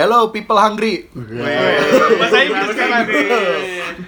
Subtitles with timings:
[0.00, 1.12] Hello people hungry.
[1.12, 3.04] Bahasa Inggris sekarang.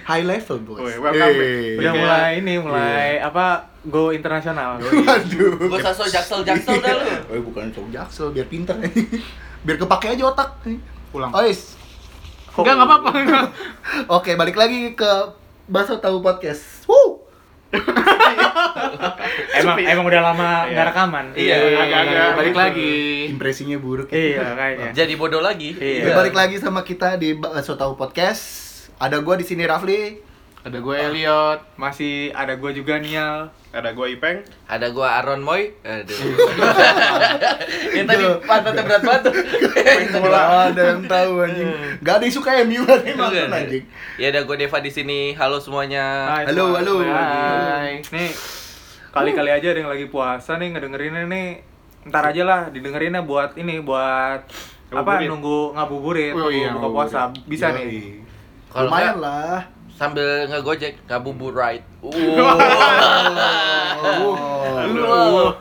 [0.09, 0.89] High level back.
[0.89, 1.77] Eh.
[1.77, 4.81] Udah mulai ini mulai apa go internasional.
[4.81, 5.69] Waduh.
[5.69, 7.05] Gak usah so jaksel-jaksel dah lu.
[7.29, 8.73] Oh, bukan cowok jaksel biar pinter
[9.69, 10.65] biar kepake aja otak.
[11.13, 11.29] Pulang.
[11.29, 11.77] Ois.
[12.57, 13.11] Enggak enggak apa-apa.
[14.17, 15.11] Oke, balik lagi ke
[15.69, 16.72] Baso Tahu Podcast.
[19.63, 19.83] Emang Sepi.
[19.87, 20.69] emang udah lama Iya.
[20.69, 21.25] nggak rekaman.
[21.33, 22.59] Iya, agak-agak balik gitu.
[22.59, 22.93] lagi.
[23.29, 24.07] Impresinya buruk.
[24.07, 24.19] ya.
[24.19, 24.89] Iya kayaknya.
[24.93, 25.69] Jadi bodoh lagi.
[25.73, 26.01] Iya.
[26.03, 28.43] Ya, balik lagi sama kita di Baso Tahu Podcast.
[28.95, 30.31] Ada gua di sini Rafli.
[30.63, 33.51] Ada gue Elliot, masih ada gue juga Nial.
[33.69, 34.47] Ada gua Ipeng.
[34.63, 35.75] Ada gua Aaron Moy.
[35.77, 36.15] Aduh.
[37.91, 39.21] Yang tadi pantatnya berat banget.
[39.25, 39.33] tuh.
[40.23, 41.67] Gak ada yang tahu anjing.
[41.99, 43.83] Gak ada yang suka MU kan nonton anjing.
[44.15, 45.33] Ya ada gua Deva di sini.
[45.33, 46.31] Halo semuanya.
[46.31, 46.79] Hai, Halo, semua.
[46.79, 46.95] halo.
[47.03, 47.91] Hai.
[48.07, 48.31] Nih
[49.13, 51.47] kali-kali aja ada yang lagi puasa nih ngedengerinnya nih.
[52.03, 54.43] Ntar aja lah didengerinnya buat ini buat
[54.91, 57.19] apa nunggu ngabuburit, Oh nunggu iya, buka puasa.
[57.45, 57.77] Bisa Yoi.
[57.79, 58.05] nih.
[58.67, 59.59] Kalau Lumayan lah.
[59.93, 61.85] sambil ngegojek ngabubur ride.
[62.01, 62.09] Oh.
[64.83, 65.53] Wow.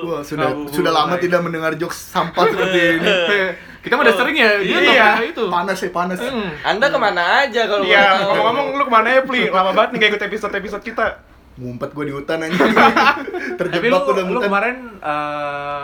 [0.00, 3.08] Wah, sudah sudah lama tidak mendengar jokes sampah seperti ini.
[3.82, 5.08] Kita mah udah sering ya, dia Iya.
[5.24, 5.48] itu.
[5.48, 6.20] Panas ya, panas.
[6.60, 9.48] Anda ke mana aja kalau Iya, ngomong-ngomong lu ke mana ya, Pli?
[9.48, 11.06] Lama banget nih gak ikut episode-episode kita.
[11.60, 12.56] Ngumpet gua di hutan lu,
[13.54, 14.42] Terjebak udah lu hutan.
[14.42, 15.82] kemarin eh,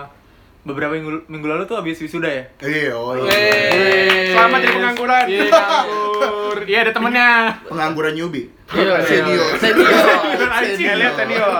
[0.62, 2.44] beberapa minggu, minggu lalu tuh habis wisuda ya?
[2.58, 3.28] Iya, oh iya.
[3.28, 4.32] Wey.
[4.32, 5.24] Selamat jadi pengangguran.
[5.26, 6.58] Iya, nganggur.
[6.66, 7.28] Iya, ada temennya.
[7.62, 8.50] Pengangguran newbie.
[8.66, 9.46] Iya, Senior.
[9.54, 9.94] Senior.
[10.56, 11.54] Anjing, lihat senior.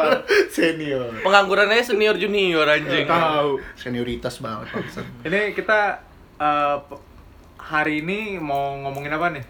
[0.49, 1.07] Senior.
[1.23, 3.07] Penganggurannya senior junior anjing.
[3.07, 3.63] Tahu.
[3.77, 4.75] Senioritas banget.
[5.23, 6.03] Ini kita
[6.37, 7.03] eh, p-
[7.61, 9.45] hari ini mau ngomongin apa nih?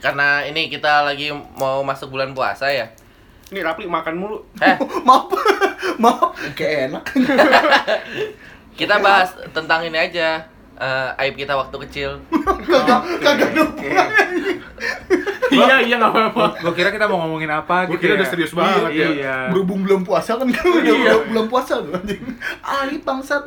[0.00, 2.92] Karena ini kita lagi mau masuk bulan puasa ya.
[3.52, 4.38] Nih Rapli makan mulu.
[4.58, 4.76] Eh,
[5.08, 5.28] Maaf.
[6.00, 6.32] Maaf.
[6.56, 7.04] Kayak enak.
[8.80, 10.48] kita bahas tentang ini aja.
[10.72, 12.10] eh, aib kita waktu kecil.
[13.20, 13.52] Kagak
[15.52, 16.44] iya, iya nggak apa-apa.
[16.58, 18.18] Gua kira kita mau ngomongin apa Gua gitu kira ya.
[18.18, 19.08] udah serius banget iya, ya.
[19.12, 19.36] Iya.
[19.52, 21.12] Berhubung belum puasa kan kan udah Iya.
[21.12, 22.24] belum, belum puasa tuh anjing.
[22.64, 23.42] Ai bangsat.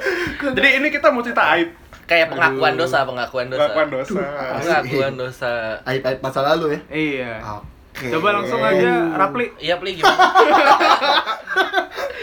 [0.58, 1.70] Jadi ini kita mau cerita aib.
[2.04, 2.84] Kayak pengakuan Aduh.
[2.84, 3.64] dosa, pengakuan dosa.
[3.64, 4.20] Pengakuan dosa.
[4.60, 5.52] Pengakuan dosa.
[5.88, 6.80] Aib-aib masa lalu ya.
[6.92, 7.32] Iya.
[7.40, 7.73] Oke.
[8.10, 9.46] Coba langsung aja Rapli.
[9.58, 10.16] Iya, Pli gimana?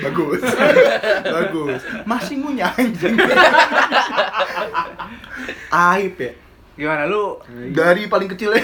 [0.02, 0.42] Bagus.
[1.24, 1.82] Bagus.
[2.04, 3.16] Masih ngunyah anjing.
[5.70, 6.32] Aib ya.
[6.72, 7.38] Gimana lu?
[7.70, 8.64] Dari paling kecil ya.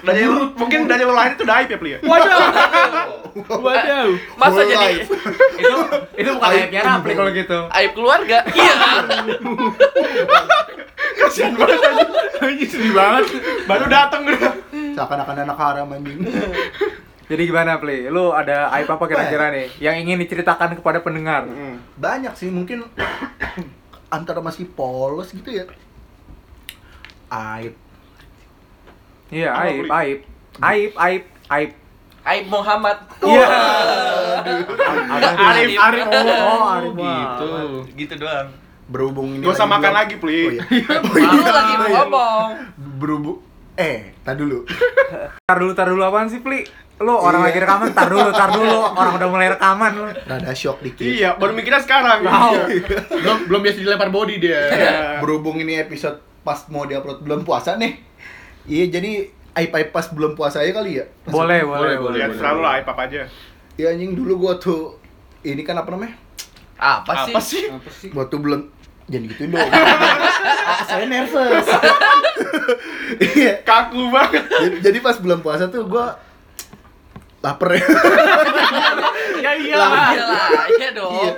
[0.00, 1.98] Dari lu, mungkin dari lu lahir itu udah aib ya, Pli ya?
[2.00, 2.40] Waduh.
[3.60, 4.08] Waduh.
[4.34, 5.10] Masa Whole jadi life.
[5.58, 5.76] itu
[6.16, 7.58] itu bukan Aib aibnya Rapli kalau gitu.
[7.68, 8.38] aib keluarga?
[8.48, 8.74] Iya.
[11.18, 11.80] Kasihan banget.
[12.38, 13.24] Anjing sedih banget.
[13.68, 14.52] Baru datang udah.
[14.98, 16.18] Seakan-akan anak haram anjing.
[17.30, 18.10] Jadi gimana, Pli?
[18.10, 21.46] Lu ada aib apa kira-kira nih yang ingin diceritakan kepada pendengar?
[21.94, 22.82] Banyak sih mungkin
[24.16, 25.70] antara masih polos gitu ya.
[27.30, 27.76] Aib.
[29.28, 30.18] Iya, Apa, aib, aib.
[30.58, 31.22] Aib, aib,
[31.52, 31.70] aib.
[32.24, 32.98] Aib Muhammad.
[33.22, 33.46] Iya.
[35.36, 36.04] Arif, Arif.
[36.08, 37.48] Oh, Arif gitu.
[37.94, 38.48] Gitu doang.
[38.88, 40.40] Berhubung ini Gak usah lagi makan lagi, Pli.
[40.40, 41.28] Oh iya.
[41.28, 42.48] Lu lagi mau ngomong.
[42.96, 43.38] Berhubung
[43.78, 44.66] eh, tak dulu.
[45.48, 46.60] Tar dulu, tar dulu apaan sih, Pli?
[46.98, 47.48] Lu orang Iya.
[47.48, 48.78] lagi rekaman, tar dulu, tar dulu.
[48.90, 50.04] Orang udah mulai rekaman lu.
[50.04, 51.00] Rada shock dikit.
[51.00, 52.26] Iya, baru mikirnya sekarang.
[53.08, 54.60] belum belum biasa dilempar body dia.
[54.68, 54.98] Iya.
[55.22, 57.96] Berhubung ini episode pas mau diupload belum puasa nih.
[58.66, 59.10] Iya, jadi
[59.54, 61.08] aib-aib pas belum puasa aja kali ya.
[61.24, 62.18] Boleh, boleh, boleh.
[62.18, 63.24] Ya, terserah lu lah aib apa aja.
[63.74, 64.98] Ya anjing dulu gua tuh
[65.40, 66.18] ini kan apa namanya?
[66.76, 67.32] Apa sih?
[67.32, 67.64] Apa sih?
[67.70, 68.08] Apa sih?
[68.10, 68.60] Gua tuh belum
[69.08, 69.68] jangan gituin dong.
[70.88, 71.66] Saya nervous.
[73.18, 73.52] Iya.
[73.62, 74.44] Kaku banget.
[74.46, 76.16] Jadi, jadi pas bulan puasa tuh gua
[77.38, 77.84] lapar ya.
[79.38, 80.10] Ya iya Lah, lah.
[80.10, 81.12] Iya lah, iya dong.
[81.14, 81.32] Iya.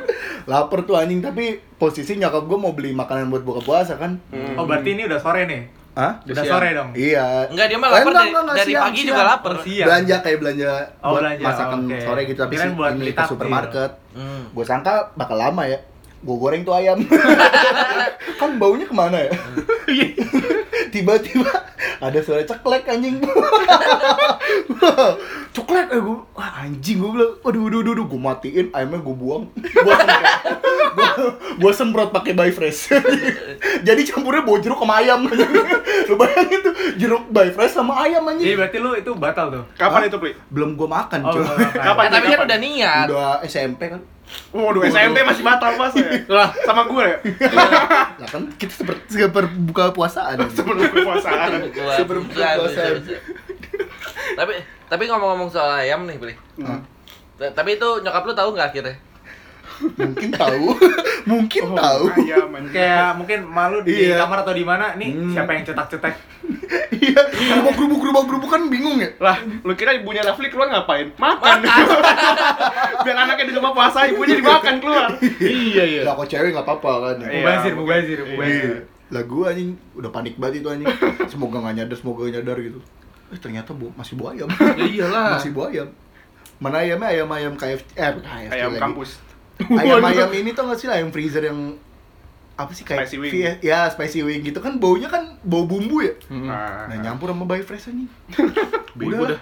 [0.45, 1.45] Lapar tuh anjing tapi
[1.77, 4.19] posisi nyokap gua mau beli makanan buat buka puasa kan.
[4.57, 5.63] Oh, berarti ini udah sore nih.
[5.91, 6.23] Hah?
[6.23, 6.53] Udah siang.
[6.53, 6.91] sore dong.
[6.95, 7.51] Iya.
[7.51, 9.09] Enggak, dia mah Eh, lapar enggak, dari, enggak, enggak, dari siang, pagi siang.
[9.11, 9.53] juga lapar.
[9.61, 9.87] Siang.
[9.87, 11.99] Belanja kayak belanja Oh, buat belanja, masakan oke.
[12.01, 13.91] sore gitu tapi buat ini ke supermarket.
[14.11, 14.43] Hmm.
[14.51, 15.79] Gue sangka bakal lama ya.
[16.21, 17.01] Gue goreng tuh ayam.
[18.41, 19.33] kan baunya ke mana ya?
[20.91, 21.49] Tiba-tiba
[21.97, 23.21] ada suara ceklek anjing.
[25.51, 28.07] ceklek eh gue anjing gue bilang aduh aduh aduh, aduh.
[28.07, 29.95] gue matiin ayamnya gue buang gue
[31.75, 32.95] semprot semprot pakai buy fresh
[33.83, 38.31] jadi campurnya bau jeruk sama ayam lu bayangin tuh jeruk buy fresh sama ayam Jadi
[38.31, 39.65] anjing berarti lu itu batal tuh.
[39.75, 40.09] Kapan Hah?
[40.11, 40.33] itu, Pli?
[40.51, 41.83] belum gue makan Oh, cuy belum makan.
[41.83, 42.03] Kapan?
[42.03, 42.47] Eh, tapi kan Kapan?
[42.47, 43.07] udah niat.
[43.11, 44.01] udah SMP kan
[44.51, 46.07] Waduh, SMP masih batal pas ya.
[46.37, 47.19] Lah, Sama gue ya.
[48.13, 51.51] lah kan kita seperti seperti buka puasaan Sebelum kepuasaan.
[51.71, 52.67] Gua- Sebelum bisa, puasa.
[52.67, 53.17] bisa, bisa.
[54.33, 54.55] tapi
[54.87, 56.35] tapi ngomong-ngomong soal ayam nih, Beli.
[56.57, 56.83] Hmm.
[57.37, 58.97] Tapi itu nyokap lu tahu nggak akhirnya?
[59.97, 60.77] mungkin tahu
[61.23, 62.05] Mungkin tahu.
[62.13, 62.73] Ayam anjing.
[62.73, 64.17] kayak mungkin malu di Iya.
[64.19, 65.31] kamar atau di mana nih Hmm.
[65.31, 66.15] siapa yang cetak-cetak
[66.91, 69.09] Iya, gerubuk gerubuk gerubuk gerubuk kan bingung ya.
[69.19, 71.09] Lah, lu kira ibunya Rafli keluar ngapain?
[71.15, 71.59] Makan.
[73.05, 75.09] Biar anaknya di rumah puasa, ibunya dimakan keluar.
[75.39, 76.01] Iya iya.
[76.03, 77.15] Lah kok cewek nggak apa-apa kan.
[77.19, 77.29] ya.
[77.29, 77.39] Iya.
[77.39, 78.77] mubazir mubazir mubazir Iya.
[79.11, 80.89] Lah gua anjing udah panik banget itu anjing.
[81.27, 82.79] Semoga nggak nyadar, semoga nggak nyadar gitu.
[83.29, 84.49] Eh ternyata bu, masih bu ayam.
[84.77, 85.39] Ya iyalah.
[85.39, 85.89] masih bu ayam.
[86.59, 88.83] Mana ayamnya ayam-ayam KFC eh KFC Ayam lagi.
[88.83, 89.11] kampus.
[89.71, 91.77] Ayam-ayam ini tuh nggak sih ayam freezer yang
[92.55, 93.33] apa sih kayak Spicy wing.
[93.35, 96.45] ya, ya spicy wing gitu kan baunya kan bau bumbu ya Hmm.
[96.45, 98.05] nah nyampur sama bayi fresh anjing
[98.95, 99.33] Bego Udah.
[99.33, 99.41] dah.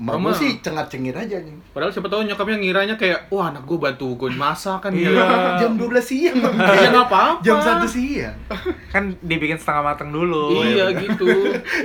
[0.00, 0.32] Mak Mama.
[0.32, 4.16] sih cengat cengir aja anjing Padahal siapa tahu nyokapnya ngiranya kayak, wah anak gue bantu
[4.16, 5.12] gue masak kan Iya.
[5.60, 6.56] jam 12 siang Bang.
[6.72, 7.44] Iya nggak apa-apa.
[7.44, 8.36] jam 1 siang
[8.88, 11.28] kan dibikin setengah mateng dulu Iya gitu.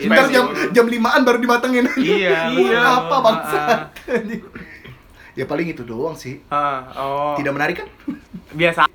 [0.06, 2.80] ntar jam jam 5an baru dimatengin iya betul.
[2.80, 3.80] apa bangsa Ah,
[5.36, 7.88] ya paling itu doang sih ah, oh tidak menarik kan
[8.56, 8.88] biasa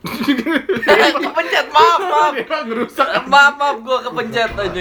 [1.20, 2.32] kepencet, maaf, maaf.
[2.64, 3.04] ngerusak.
[3.28, 4.80] Maaf, maaf, gua kepencet aja.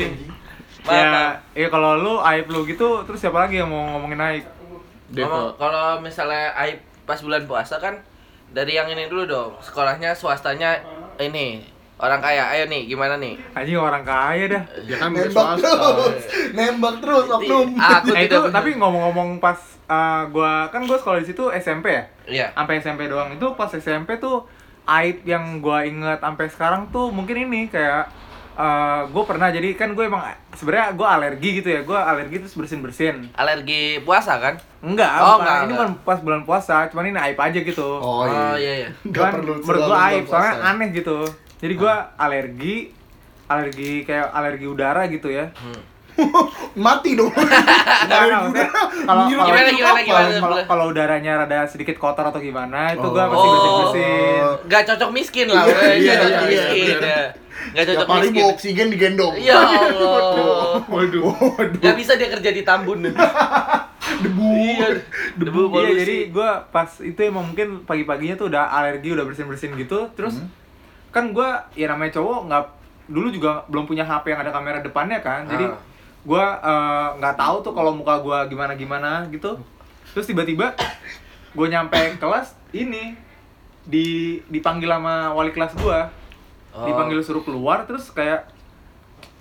[0.87, 1.11] Maaf, ya
[1.59, 4.45] ya kalau lu aib lu gitu terus siapa lagi yang mau ngomongin aib.
[5.59, 7.99] Kalau misalnya Aib pas bulan puasa kan
[8.55, 9.51] dari yang ini dulu dong.
[9.59, 10.79] Sekolahnya swastanya
[11.19, 11.67] ini
[11.99, 12.43] orang kaya.
[12.49, 13.35] Ayo nih, gimana nih?
[13.51, 18.69] anjing orang kaya dah Ya kan nembak terus nembak terus oknum Aku Nah, itu tapi
[18.73, 22.47] ngomong-ngomong pas uh, gua kan gua sekolah di situ SMP ya Iya.
[22.53, 24.47] sampai SMP doang itu pas SMP tuh
[24.85, 28.09] aib yang gua inget sampai sekarang tuh mungkin ini kayak
[28.55, 32.53] uh, gue pernah jadi kan gue emang sebenarnya gue alergi gitu ya gue alergi terus
[32.53, 34.55] bersin bersin Alergi puasa kan?
[34.79, 35.41] enggak Oh, bukan.
[35.41, 38.73] enggak, ini bukan pas bulan puasa cuman ini aib aja gitu oh Oh, iya iya
[38.77, 38.89] iya.
[39.05, 41.17] Cuman perlu menurut gue aib soalnya aneh gitu
[41.59, 42.75] jadi gue alergi
[43.45, 45.81] alergi kayak alergi udara gitu ya Hmm.
[46.77, 49.31] mati dong kalau kalau-
[49.71, 50.03] kalau-
[50.35, 53.09] kalau kalau udaranya rada sedikit kotor atau gimana itu Oh.
[53.09, 56.97] gue pasti bersin bersin Oh, nggak cocok miskin lah, Iya, iya, Nggak cocok iya, miskin.
[56.99, 57.21] ya.
[57.69, 58.35] Tiap cocok hari miskin.
[58.35, 60.79] bawa oksigen digendong Ya Allah.
[60.81, 61.23] Waduh.
[61.29, 62.99] Waduh, Nggak bisa dia kerja di Tambun.
[64.19, 64.47] debu.
[64.49, 64.87] Iya,
[65.37, 65.95] debu Iya polusi.
[65.97, 70.49] jadi gue pas itu emang mungkin pagi-paginya tuh udah alergi udah bersin-bersin gitu terus Hmm.
[71.09, 72.63] Kan gue ya namanya cowok nggak
[73.07, 75.77] dulu juga belum punya HP yang ada kamera depannya kan jadi Ah.
[76.21, 79.57] gue eh, nggak tahu tuh kalau muka gue gimana gimana gitu
[80.09, 80.73] terus tiba-tiba
[81.49, 83.17] gue nyampe kelas ini
[83.81, 84.07] di
[84.45, 85.99] dipanggil sama wali kelas gue
[86.69, 86.85] Oh.
[86.85, 88.45] dipanggil suruh keluar terus kayak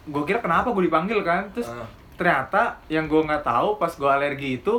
[0.04, 1.84] gue kira kenapa gue dipanggil kan terus Ah.
[2.16, 4.74] ternyata yang gue nggak tahu pas gue alergi itu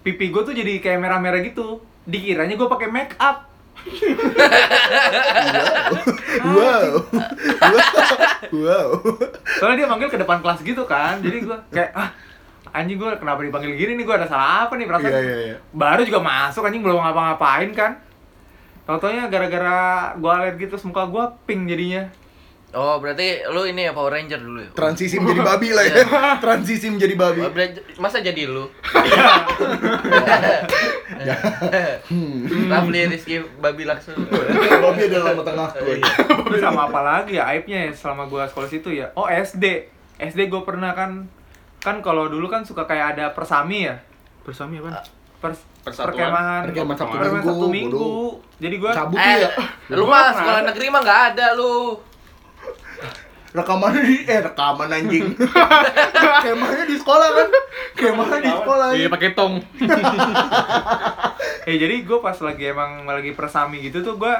[0.00, 3.49] pipi gue tuh jadi kayak merah-merah gitu dikiranya gue pakai make up
[6.40, 7.04] Wow.
[8.54, 8.88] wow.
[9.60, 11.20] soalnya dia manggil ke depan kelas gitu kan.
[11.20, 12.10] Jadi gue kayak ah
[12.70, 14.04] anjing gue kenapa dipanggil gini nih?
[14.06, 14.86] Gue ada salah apa nih?
[14.88, 15.56] Perasaan Iya, iya, iya.
[15.74, 17.92] baru juga masuk anjing belum ngapa-ngapain kan.
[18.88, 22.10] Tau-taunya gara-gara gue alergi terus muka gue pink jadinya
[22.70, 24.70] Oh, berarti lu ini ya Power Ranger dulu ya?
[24.70, 25.94] Transisi menjadi babi lah ya.
[26.38, 27.40] Transisi menjadi babi.
[27.40, 27.50] Oh,
[27.98, 28.70] Masa jadi lu?
[32.70, 34.14] Rafli Rizky babi langsung.
[34.80, 35.96] babi adalah nama tengah gue.
[36.46, 39.64] Terus sama apa lagi ya aibnya ya selama gue sekolah situ ya oh SD
[40.18, 41.26] SD gue pernah kan
[41.78, 43.98] kan kalau dulu kan suka kayak ada persami ya
[44.40, 45.04] Bersami apa?
[45.38, 46.12] Pers Persatuan.
[46.12, 48.06] perkemahan Perkemahan Sabtu Minggu, Sabtu Minggu.
[48.58, 49.50] jadi gue Cabut Eh, ya.
[49.90, 51.96] lu mah sekolah negeri mah nggak ada lu.
[53.50, 55.34] Rekaman di eh rekaman anjing.
[56.46, 57.48] Kemahnya di sekolah kan.
[57.98, 58.88] Kemahnya di sekolah.
[58.94, 59.58] Iya pakai tong.
[61.68, 64.34] eh jadi gue pas lagi emang lagi persami gitu tuh gue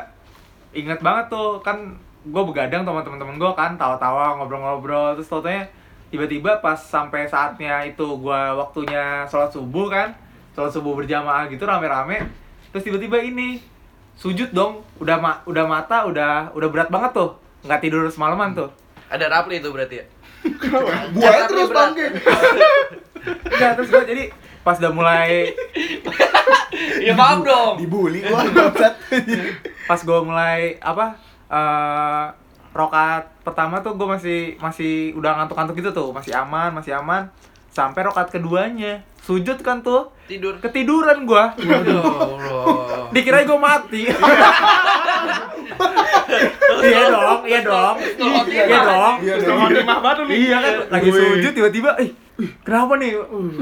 [0.73, 5.67] inget banget tuh kan gue begadang sama teman-teman gue kan tawa-tawa ngobrol-ngobrol terus taunya
[6.11, 10.12] tiba-tiba pas sampai saatnya itu gue waktunya sholat subuh kan
[10.55, 12.26] sholat subuh berjamaah gitu rame-rame
[12.75, 13.62] terus tiba-tiba ini
[14.19, 17.31] sujud dong udah ma udah mata udah udah berat banget tuh
[17.64, 18.69] nggak tidur semalaman tuh
[19.11, 20.05] Ada Rafli itu berarti ya?
[21.11, 22.07] Buaya terus bangke.
[23.50, 24.25] Enggak, terus gue jadi
[24.61, 25.50] pas udah mulai
[27.07, 27.75] Ya maaf dong.
[27.76, 28.95] Dibully gua bangsat.
[29.85, 31.19] pas gue mulai apa
[31.50, 32.26] eh
[32.71, 37.26] rokat pertama tuh gue masih masih udah ngantuk-ngantuk gitu tuh masih aman masih aman
[37.75, 40.62] sampai rokat keduanya sujud kan tuh Tidur.
[40.62, 41.45] ketiduran gue
[43.11, 44.07] dikira gue mati
[46.82, 49.59] iya dong iya dong iya dong Iya dong.
[49.61, 50.37] khotimah banget lu nih.
[50.38, 52.09] iya kan lagi sujud tiba-tiba eh
[52.62, 53.11] kenapa nih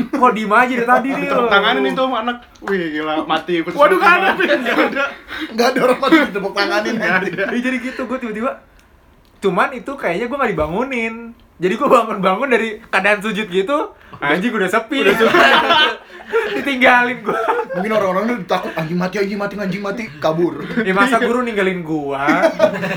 [0.08, 2.36] kok diem aja dari tadi nih Tepuk tanganin itu sama anak.
[2.62, 3.72] Wih, gila mati ikut.
[3.74, 4.30] Waduh, kan ada.
[4.38, 5.04] Nggak ada.
[5.50, 6.94] Enggak ada orang mati tepuk tanganin.
[6.94, 8.50] Iya, jadi gitu gue tiba-tiba
[9.38, 11.14] cuman itu kayaknya gue nggak dibangunin
[11.58, 14.96] jadi gue bangun-bangun dari keadaan sujud gitu Anjing udah sepi.
[15.04, 15.38] Udah sepi.
[16.60, 17.40] Ditinggalin gua.
[17.76, 20.60] Mungkin orang-orang tuh takut anjing mati, anjing mati, anjing mati, kabur.
[20.84, 22.44] Ya masa guru ninggalin gua.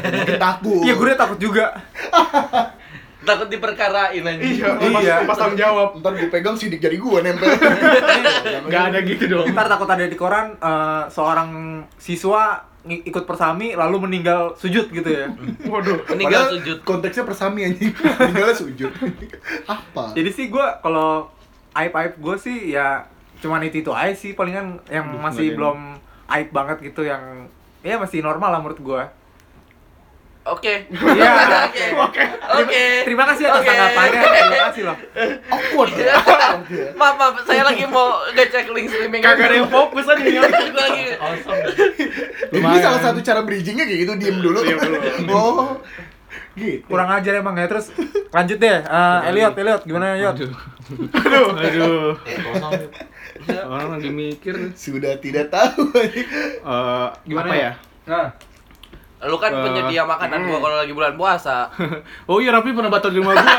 [0.04, 0.84] Mungkin takut.
[0.84, 1.66] Iya, gurunya takut juga.
[3.22, 4.66] Takut diperkarain anjing.
[4.66, 5.16] Iya, pas, Iya.
[5.30, 5.94] pas tanggung jawab.
[6.02, 7.54] Ntar gue pegang sidik jari gue nempel.
[8.66, 9.46] Nggak ada gitu dong.
[9.46, 11.50] Ntar takut ada di koran eh, seorang
[12.02, 15.30] siswa ikut persami lalu meninggal sujud gitu ya.
[15.70, 16.02] Waduh.
[16.10, 16.78] Meninggal Padahal sujud.
[16.82, 17.94] Konteksnya persami anjing.
[18.20, 18.92] Meninggalnya sujud.
[19.70, 20.18] Apa?
[20.18, 21.30] Jadi sih gua kalau
[21.78, 23.06] aib-aib gua sih ya
[23.42, 25.98] cuman itu itu aja sih palingan yang Aduh, masih belum
[26.30, 27.50] aib banget gitu yang
[27.82, 29.04] ya masih normal lah menurut gua.
[30.42, 30.90] Oke.
[30.90, 31.32] Iya.
[31.70, 31.86] Oke.
[32.02, 32.24] Oke.
[32.66, 32.84] Oke.
[33.06, 33.70] Terima kasih atas Oke.
[33.70, 34.20] tanggapannya.
[34.26, 34.98] Terima kasih loh.
[35.54, 36.16] Awkward ya.
[36.98, 39.22] Maaf, maaf, saya lagi mau ngecek link streaming.
[39.22, 40.42] Kagak ada yang fokus aja nih.
[40.74, 41.06] Lagi.
[42.58, 44.60] Ini salah satu cara bridgingnya kayak gitu, diem dulu.
[44.66, 44.98] Diem dulu.
[45.30, 45.78] Oh.
[46.58, 46.84] Gitu.
[46.90, 47.70] Kurang ajar emang ya.
[47.70, 47.94] Terus
[48.34, 48.78] lanjut deh.
[48.82, 50.36] Eh, Elliot, Elliot gimana Elliot?
[50.42, 50.52] Aduh.
[51.54, 52.12] Aduh.
[53.70, 56.28] Orang lagi mikir Sudah tidak tahu anjing.
[56.62, 57.62] eh Gimana apa ya?
[57.62, 57.72] ya?
[58.10, 58.26] Nah,
[59.22, 61.70] Lu kan Eh, penyedia makanan gua kalau lagi bulan puasa.
[62.30, 63.54] Oh iya Raffi pernah batal di rumah gua.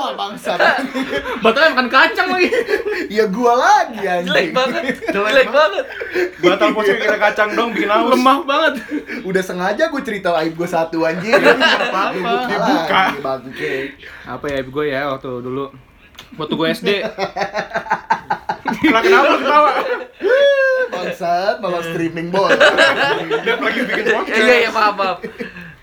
[0.00, 0.56] Wah, bangsat.
[1.44, 2.48] Batalnya makan kacang lagi.
[3.20, 4.30] Ya gua lagi anjing.
[4.30, 4.82] Jelek banget.
[5.10, 5.84] Jelek banget.
[6.40, 8.08] Batal posisi kira kacang dong bikin haus.
[8.08, 8.74] Lemah banget.
[9.20, 11.34] Udah sengaja gue cerita aib gue satu anjing.
[11.36, 12.12] apa-apa.
[12.48, 13.74] Dibuka bangke.
[14.24, 15.68] Apa ya gue ya waktu dulu
[16.38, 16.88] waktu gue SD
[18.76, 19.70] Kenapa lu ketawa?
[20.90, 22.54] Bangsat, malah streaming bola.
[23.40, 24.40] Dia lagi bikin podcast.
[24.40, 25.18] Iya, iya, maaf, maaf.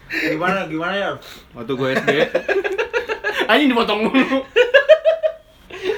[0.08, 1.12] gimana gimana ya?
[1.52, 2.10] waktu gue SD
[3.52, 4.40] anjing dipotong mulu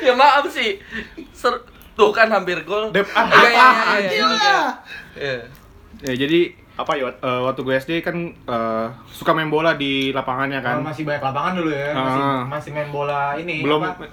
[0.02, 0.82] Ya maaf sih.
[1.32, 1.62] Ser
[1.94, 2.90] Tuh kan hampir gol.
[2.90, 4.02] Dep, ah, lah.
[5.14, 5.46] Iya.
[6.00, 6.40] ya jadi
[6.74, 7.12] Apa ya?
[7.12, 11.20] eh, waktu gue SD kan eh, suka main bola di lapangannya kan Kan masih banyak
[11.22, 11.92] lapangan dulu ya.
[11.92, 12.42] Masih Ah.
[12.48, 14.08] masih main bola ini belum apa?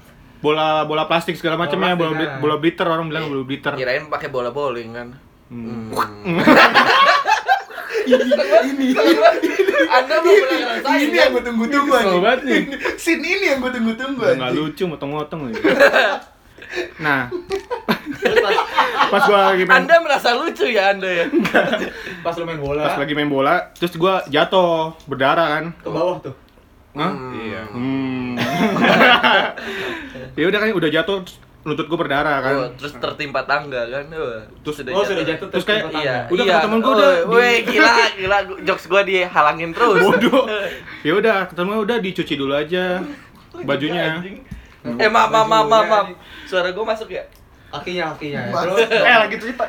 [0.47, 2.41] Bola bola plastik segala macam ya Bola bola plastik, bli- ya.
[2.41, 5.09] bola blitter orang bilang bola blitter Kirain pakai bola bowling kan.
[5.49, 5.91] Hmm.
[5.91, 6.39] Hmm.
[8.07, 8.87] Ini,
[9.89, 11.19] Anda belum pernah ngerasain ini kan?
[11.19, 12.23] yang gue tunggu-tunggu Kesel anjing.
[12.23, 12.61] banget nih.
[13.03, 14.63] Scene ini yang gue tunggu-tunggu nggak anjing.
[14.63, 15.61] lucu motong-motong lagi
[16.99, 17.31] nah
[19.09, 21.27] pas gue lagi main Anda merasa lucu ya Anda ya?
[22.21, 22.83] Pas lu main bola.
[22.85, 26.35] pas lagi main bola terus gue jatuh berdarah kan ke bawah tuh.
[26.97, 27.13] Hah?
[27.37, 27.63] Iya.
[27.71, 28.33] Hmm.
[30.39, 31.21] ya udah kan udah jatuh
[31.67, 32.53] lutut gue berdarah kan.
[32.55, 34.07] Oh, terus tertimpa tangga kan.
[34.15, 36.33] Oh, Terus- Oh, sudah jatuh Terus kayak- tertimpa Iya, tangga.
[36.33, 36.55] Udah iya.
[36.55, 38.39] kata temen udah Oh, di- Weh, gila, gila.
[38.63, 39.99] Jokes gua dihalangin terus.
[39.99, 40.45] Bodoh.
[41.07, 43.03] ya udah, ketemu udah dicuci dulu aja
[43.67, 44.23] bajunya.
[44.87, 46.07] Eh, maaf, maaf, maaf, maaf.
[46.47, 47.27] Suara gua masuk ya?
[47.79, 48.41] Kakinya, kakinya.
[48.49, 48.63] Mas.
[48.67, 49.65] Terus Eh lagi cerita.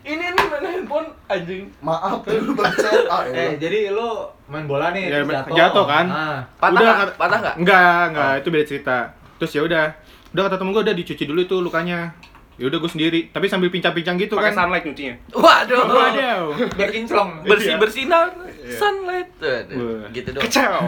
[0.00, 1.62] Ini nih mana handphone anjing.
[1.78, 3.04] Maaf, lu bangsat.
[3.06, 3.60] Ah, eh ya.
[3.60, 4.08] jadi lu
[4.46, 5.52] main bola nih Ya, main- jatuh.
[5.54, 6.06] jatuh kan?
[6.06, 6.96] Nah, Patah Udah, nggak?
[6.98, 7.54] kata- Patah nggak?
[7.56, 8.98] Enggak, enggak, itu beda cerita.
[9.36, 9.84] Terus ya udah,
[10.30, 12.16] udah kata temen gue udah dicuci dulu itu lukanya.
[12.56, 14.64] Ya udah gue sendiri, tapi sambil pincang-pincang gitu Pakai kan.
[14.64, 15.14] sunlight nyucinya.
[15.30, 15.78] Waduh.
[15.84, 16.42] Waduh.
[16.72, 17.30] biar kinclong.
[17.46, 18.32] Bersih bersinar
[18.66, 19.30] sunlight.
[19.38, 20.08] Waduh.
[20.10, 20.42] Gitu dong.
[20.42, 20.82] Kacau.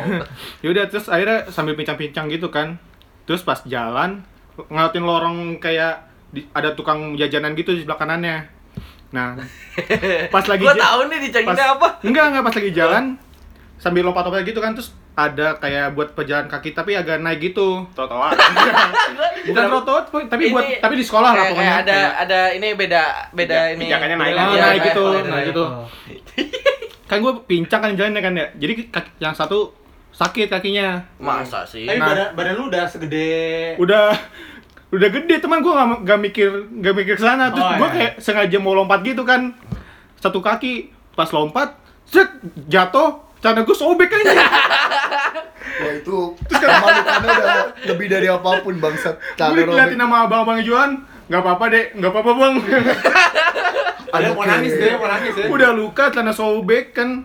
[0.59, 2.75] Ya udah terus akhirnya sambil pincang-pincang gitu kan.
[3.23, 4.25] Terus pas jalan
[4.59, 8.47] ngeliatin lorong kayak di- ada tukang jajanan gitu di sebelah kanannya.
[9.11, 9.35] Nah,
[10.35, 11.89] pas lagi Gua ja- tahu nih dicanginnya pas- apa.
[12.03, 13.05] Enggak, enggak pas lagi jalan
[13.77, 17.85] sambil lompat-lompat gitu kan terus ada kayak buat pejalan kaki tapi agak naik gitu.
[17.93, 18.33] Trotoar.
[19.43, 21.73] Bukan trotoar tapi Ini buat tapi di sekolah lah kayak- pokoknya.
[21.73, 23.83] kayak ada ada ini beda beda Iya, ini.
[23.83, 24.35] pijakannya naik.
[24.35, 25.45] Oh, naik gitu, level, naik level.
[25.51, 25.65] gitu.
[27.11, 28.47] Kan gue pincang kan jalannya kan ya.
[28.55, 29.75] Jadi kaki, yang satu
[30.13, 31.03] sakit kakinya.
[31.19, 31.83] Masa sih?
[31.83, 32.07] Tapi Nah.
[32.07, 34.15] badan, badan lu udah segede Udah
[34.91, 36.49] udah gede teman gue gak, gak mikir
[36.83, 37.95] gak mikir ke sana terus Oh, gue iya.
[37.95, 39.55] kayak sengaja mau lompat gitu kan
[40.19, 42.27] satu kaki pas lompat set
[42.67, 44.35] jatuh celana gue sobek aja
[45.81, 47.57] Wah itu kemaluannya udah
[47.89, 49.17] lebih dari apa pun bangsat.
[49.39, 49.97] diliatin robek.
[49.97, 50.93] sama abang-abang yang jualan
[51.31, 52.55] nggak apa-apa dek nggak apa-apa bang
[54.11, 55.47] ada mau nangis deh, mau nangis ya.
[55.47, 57.23] udah luka celana sobek kan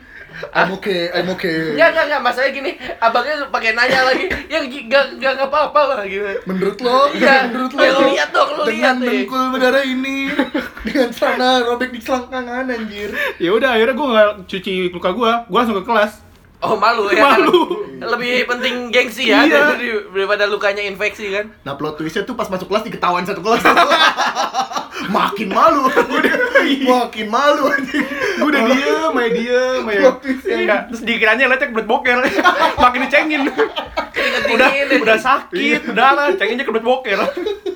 [0.51, 1.79] I'm okay, I'm okay.
[1.79, 4.25] Ya enggak enggak masalahnya gini, abangnya pakai nanya lagi.
[4.51, 6.27] Ya enggak enggak enggak apa-apa lah gitu.
[6.43, 9.07] Menurut lo, Iya, menurut lo, ya lu lihat dong, lu lihat dengan nih.
[9.23, 10.17] dengkul berdarah ini,
[10.87, 13.09] dengan celana robek di selangkangan anjir.
[13.39, 16.24] ya udah akhirnya gue nggak cuci luka gue gue langsung ke kelas
[16.57, 17.21] Oh malu ya.
[17.21, 17.83] Malu.
[17.95, 19.75] Lebih penting gengsi ya Iya.
[19.75, 21.51] dari- daripada lukanya infeksi kan.
[21.61, 23.61] Nah plot twistnya tuh pas masuk kelas diketawain satu kelas.
[25.05, 25.85] Makin malu,
[26.81, 29.29] makin malu gue udah diem aja
[29.85, 30.55] diem twistnya.
[30.57, 32.25] Enggak, terus dikiranya lecek belet boker.
[32.83, 33.41] Makin dicengin.
[34.49, 34.97] Udah dingin.
[34.97, 37.19] udah sakit, darah, cenginnya kebelet boker.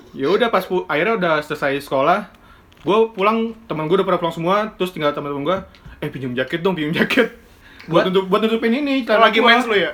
[0.09, 2.27] ya udah pas akhirnya udah selesai sekolah
[2.79, 5.57] gue pulang teman gue udah pada pulang semua terus tinggal teman-teman gue
[5.99, 7.35] eh pinjam jaket dong pinjam jaket
[7.89, 9.47] buat nutup buat nutupin ini Kalau lagi gua.
[9.49, 9.91] mens lu ya.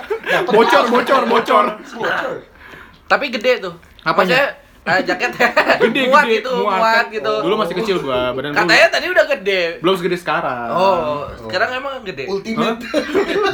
[0.50, 1.64] bocor bocor bocor
[3.06, 3.74] Tapi gede tuh.
[4.02, 4.46] Maksudnya
[4.82, 5.50] eh, jaketnya
[5.82, 7.06] Gede, muat gede, gitu, muat, muat, kan.
[7.10, 7.32] gitu.
[7.42, 9.62] Dulu masih kecil gua, badan gua Katanya tadi udah gede.
[9.78, 10.70] belum segede sekarang.
[10.70, 12.24] Oh, sekarang emang gede.
[12.26, 12.78] Ultimate.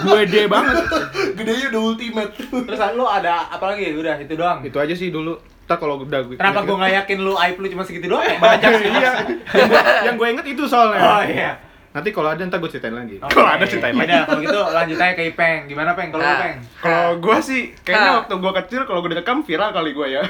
[0.03, 0.77] gue gede banget.
[1.37, 2.33] Gedenya udah ultimate.
[2.37, 3.93] Terus lu ada apa lagi?
[3.93, 4.61] Udah itu doang.
[4.61, 5.37] Itu aja sih dulu.
[5.63, 8.25] Ntar kalau udah gue Kenapa gua nggak yakin lu aib lu cuma segitu doang?
[8.25, 8.37] ya?
[8.37, 8.89] Banyak sih.
[8.91, 9.13] iya.
[9.55, 11.01] yang, gua, yang gue inget itu soalnya.
[11.01, 11.53] Oh iya.
[11.93, 13.17] Nanti kalau ada ntar gue ceritain lagi.
[13.21, 14.09] Kalau ada ceritain lagi.
[14.09, 15.61] Udah, kalau gitu lanjut aja ke Ipeng.
[15.67, 16.09] Gimana Peng?
[16.09, 16.41] Kalau lu Nah.
[16.41, 16.57] Peng?
[16.79, 18.17] Kalau gua sih kayaknya Ah.
[18.19, 20.23] waktu gua kecil kalau gua direkam viral kali gua ya.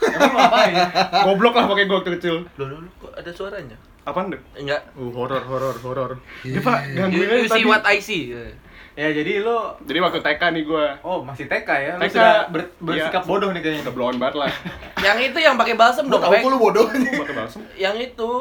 [0.00, 0.74] Emang lu ngapain?
[1.28, 2.36] Goblok lah pakai gua waktu kecil.
[2.54, 3.76] Loh, loh, loh, kok ada suaranya?
[4.00, 4.40] Apaan deh?
[4.54, 4.80] Enggak.
[4.92, 6.10] Uh, horor, horor, horor.
[6.40, 7.64] Ya Pak, You, gangguin you see tadi.
[7.64, 8.32] what I see.
[8.92, 10.96] Ya jadi lu Jadi waktu TK nih gua.
[11.00, 11.92] Oh, masih TK ya?
[11.94, 12.10] Lu TK.
[12.10, 13.28] sudah ber- bersikap Iya.
[13.28, 13.82] bodoh nih kayaknya.
[13.82, 14.50] Udah blown banget lah.
[14.98, 16.42] Yang itu yang pakai balsam dong, tahu Peng.
[16.42, 16.86] kok lu bodoh.
[16.88, 17.60] Pakai balsam.
[17.76, 18.32] Yang itu.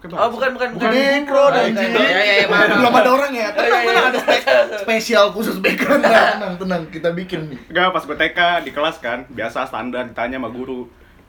[0.00, 1.34] Oh, bukan bukan Bukan bukan.
[1.34, 1.90] Oh, anjing.
[1.90, 2.70] Ya ya ya, maaf.
[2.72, 3.48] Belum ada orang ya.
[3.50, 4.00] Oh, iya, iya.
[4.04, 4.44] Ada spe-
[4.80, 6.00] spesial khusus background.
[6.00, 7.58] Nah, tenang, tenang, kita bikin nih.
[7.66, 10.86] Enggak, pas gue TK di kelas kan, biasa standar ditanya sama guru.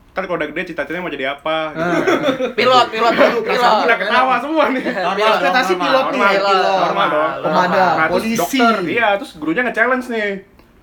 [0.10, 1.58] Kan kalau udah gede cita-citanya mau jadi apa?
[1.72, 2.14] Gitu.
[2.54, 3.74] Pilot, pilot dulu, pilot.
[3.84, 4.84] Udah ketawa semua nih.
[4.86, 6.12] Normal, Ekspektasi pilot normal.
[6.12, 6.50] nih, Pilot.
[6.52, 6.78] pilot.
[6.80, 7.32] Normal dong.
[7.42, 8.38] Pemadam, Nah, terus polisi.
[8.38, 10.30] dokter, iya, terus gurunya nge-challenge nih.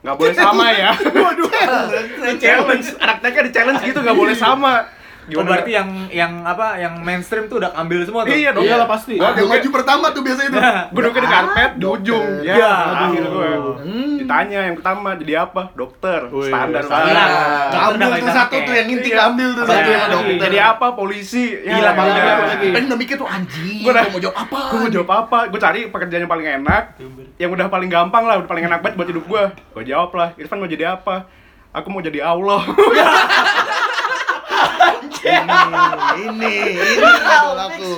[0.03, 0.91] Nggak boleh sama ya.
[0.95, 1.49] Waduh.
[2.21, 4.73] Nge-challenge, anak TK di-challenge gitu nggak boleh sama.
[5.29, 8.31] Oh, berarti yang yang apa yang mainstream tuh udah ambil semua tuh.
[8.31, 8.63] Iya dong.
[8.63, 9.17] Iyalah pasti.
[9.17, 10.63] Gua Yang maju pertama tuh biasanya tuh.
[10.95, 12.27] Gue duduknya di karpet, di ujung.
[12.37, 12.47] dokter.
[12.47, 13.49] Ya, Ya, akhir gue.
[13.83, 14.15] Hmm.
[14.17, 15.63] Ditanya yang pertama jadi apa?
[15.73, 16.21] Dokter.
[16.31, 17.11] Wih, Standar standar.
[17.11, 17.29] banget.
[17.67, 19.27] Nah, Ambil tuh satu tuh yang inti Iya.
[19.27, 20.37] ambil tuh Jadi, satu yang dokter.
[20.41, 20.87] jadi apa?
[20.93, 21.45] Polisi.
[21.57, 21.91] Ya, Gila, udah.
[21.91, 22.03] apa
[22.47, 22.67] lagi?
[22.71, 23.77] Pengen udah mikir tuh anjing.
[23.81, 24.59] Gua Gua udah- mau jawab apa?
[24.63, 25.39] Gue mau jawab apa?
[25.49, 26.83] Gue cari pekerjaan yang paling enak
[27.37, 29.43] Yang udah paling gampang lah, udah paling enak banget buat hidup gue
[29.73, 31.27] Gue jawab lah, Irfan mau jadi apa?
[31.73, 32.63] Aku mau jadi Allah
[35.19, 35.73] Ini,
[36.19, 37.91] ini, ini idolaku.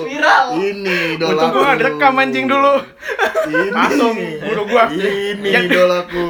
[0.53, 1.31] Ini idolaku.
[1.35, 2.73] Untung gue gak direkam anjing dulu
[3.45, 3.67] Ini.
[3.69, 4.83] Langsung guru gua.
[4.89, 6.23] Ini Yang- idolaku.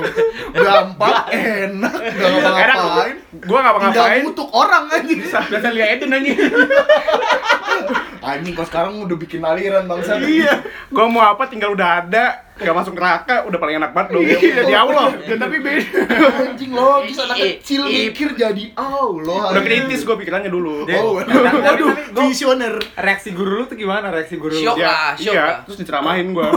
[0.50, 3.16] Gampang, enak, gak ngapa-ngapain.
[3.32, 5.20] Gue gak Tinggal ngapain ngutuk orang anjing.
[5.24, 6.38] Biasa lihat Eden anjing
[8.20, 10.20] Anjing kok sekarang udah bikin aliran bangsa.
[10.20, 12.26] Iya Gue mau apa tinggal udah ada
[12.60, 14.38] Gak masuk neraka, udah paling enak banget dong Iya.
[14.60, 15.86] Jadi Allah Ya, Tapi beda
[16.46, 19.44] Anjing lo bisa anak I- kecil mikir jadi Allah.
[19.50, 22.74] Udah kritis gue pikirannya dulu Oh, Tapi- tapi- waduh, tapi gua- visioner.
[22.96, 24.62] Reaksi guru lu tuh gimana reaksi guru lu?
[24.62, 24.76] Syok.
[24.76, 25.58] Ya, lah, syok iya, lah.
[25.64, 26.48] terus diceramahin gue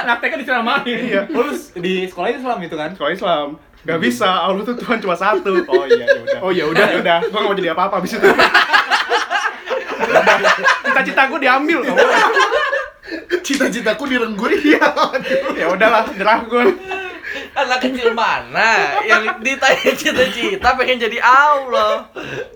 [0.00, 0.98] Anak TK diceramahin.
[1.04, 1.22] Iya.
[1.28, 1.42] Lu
[1.76, 2.90] di sekolah Islam itu kan?
[2.92, 3.48] Sekolah Islam
[3.84, 6.86] Gak bisa, Allah tuh Tuhan cuma satu Oh iya, ya udah Oh, ya udah.
[6.88, 8.24] ya udah, gue gak mau jadi apa-apa abis itu
[10.84, 11.78] Cita-cita gue diambil.
[13.40, 14.50] Cita-citaku direnggut.
[14.56, 14.88] Iya.
[15.54, 16.62] Ya udahlah, nyerah gue
[17.54, 22.06] Anak kecil mana yang ditanya cita-cita pengen jadi Allah.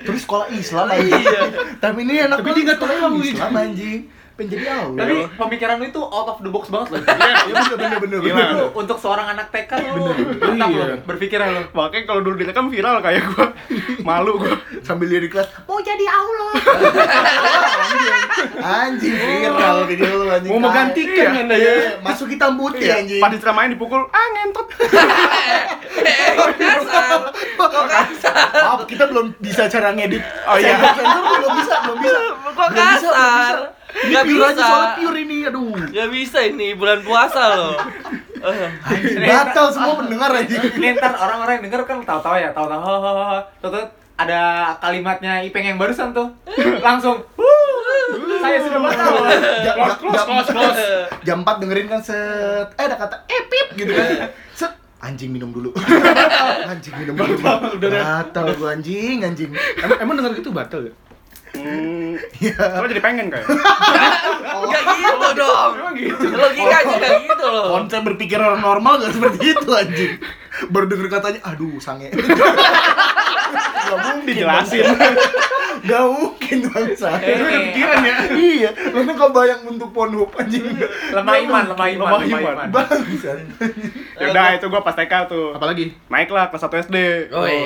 [0.02, 1.18] Terus sekolah Islam anjing.
[1.18, 1.42] Iya.
[1.82, 3.34] Tapi ini anak Tapi dia nggak tahu sekolah gitu.
[3.38, 4.00] Islam anjing.
[4.38, 5.02] Pengen jadi Allah.
[5.02, 7.00] Tapi pemikiran lu itu out of the box banget loh.
[7.02, 7.42] Iya,
[7.74, 8.18] bener bener bener.
[8.22, 8.46] Bener.
[8.54, 10.84] Lu untuk seorang anak TK lu mantap Iya.
[10.86, 11.62] lu berpikiran lu.
[11.74, 13.46] Makanya kalau dulu direkam viral kayak gue
[14.06, 16.50] Malu gue Sambil dia di kelas, mau jadi Allah.
[17.82, 18.14] anjing.
[18.62, 20.50] Anjing viral video lu anjing.
[20.50, 21.42] Mau menggantikan Iya.
[21.42, 21.72] Anda ya.
[21.74, 23.18] Iya, Masuk hitam putih Iya, anjing.
[23.18, 24.66] pas diceramahin dipukul, ah ngentot
[26.54, 27.20] kasar?
[27.58, 28.34] Kasar?
[28.54, 30.22] Maaf, kita belum bisa cara ngedit.
[30.46, 30.78] Oh, iya.
[30.78, 31.02] Sensor,
[31.34, 32.18] belum bisa, belum bisa.
[32.48, 34.24] Kok Belum belum kasar?
[34.24, 34.28] bisa.
[34.28, 34.66] Pure aja bisa.
[34.66, 35.74] soalnya pure ini, aduh.
[35.88, 37.74] Gak bisa ini bulan puasa loh.
[38.38, 38.70] Eh,
[39.28, 40.62] Batal semua pendengar anjing.
[40.62, 43.38] Ini ntar orang-orang yang denger kan tahu-tahu ya, tahu-tahu hahaha.
[43.58, 43.84] Tahu-tahu
[44.18, 44.40] ada
[44.78, 46.26] kalimatnya Ipeng yang barusan tuh.
[46.82, 49.14] Langsung, "Wuh, saya sudah batal.
[49.14, 50.82] Close, close, jam- close, close.
[51.22, 52.66] Jam 4 dengerin kan set.
[52.74, 54.30] Eh ada kata epip gitu kan.
[54.52, 54.72] Set.
[54.98, 55.70] Anjing minum dulu.
[56.70, 57.38] anjing minum dulu.
[57.78, 59.54] Batal gua anjing, anjing.
[59.78, 60.92] Emang, emang denger gitu batal ya?
[61.58, 62.78] Hmm, Iya.
[62.78, 63.46] lo jadi pengen kayak
[64.68, 65.72] Gak gitu dong.
[66.28, 67.66] Logikanya gak gitu loh.
[67.74, 70.12] Konsep berpikir orang normal gak seperti itu anjing.
[70.66, 72.10] Baru denger katanya, aduh sange.
[73.88, 74.26] Gak mungkin.
[74.28, 74.84] dijelasin
[75.80, 77.08] Gak mungkin bangsa.
[77.16, 78.14] Eh, Lu udah pikiran ya?
[78.28, 78.70] Iya.
[78.90, 80.66] Lu kan kebayang untuk Pornhub anjing.
[81.08, 82.40] Lemah iman, lemah iman, Lemah iman.
[82.52, 82.68] iman.
[82.68, 83.30] Bangsa.
[84.12, 85.94] Ya udah itu gue pas TK tuh Apalagi?
[86.04, 86.96] Naiklah kelas 1 SD
[87.30, 87.56] Oi.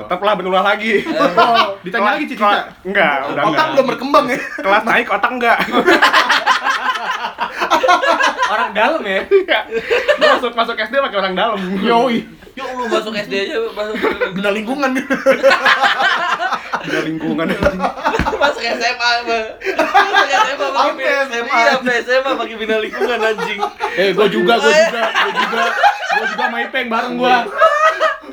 [0.00, 2.46] Tetap lah berulah lagi Oh, ditanya lagi cita-cita.
[2.46, 4.38] Kelas- Enggak, udah Otak enggak belum berkembang ya.
[4.56, 5.58] Kelas naik otak enggak
[8.48, 9.22] Orang dalam ya.
[10.12, 12.19] Gue masuk, masuk SD pakai orang dalam Yoi.
[12.58, 13.94] Yuk lu masuk SD aja masuk
[14.34, 14.90] Bina lingkungan.
[16.80, 17.46] Udah lingkungan
[18.40, 19.46] masuk SMA Bang.
[19.60, 21.58] Masuk SMA pakai bina SMA.
[21.60, 23.60] Iya, SMA pakai bina lingkungan anjing.
[23.94, 25.62] Eh, gua juga, gua juga, gua juga.
[26.10, 27.36] Gua juga sama Ipeng bareng gua.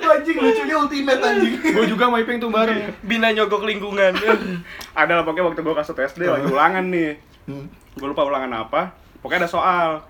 [0.08, 1.54] anjing lucunya ultimate anjing.
[1.76, 2.80] Gua juga sama Ipeng tuh bareng.
[3.04, 4.12] Bina nyogok lingkungan.
[4.96, 7.12] Ada lah pokoknya waktu gue kelas 1 SD lagi ulangan nih
[7.48, 7.64] Hmm.
[7.96, 8.92] Gue lupa ulangan apa
[9.24, 10.04] Pokoknya ada soal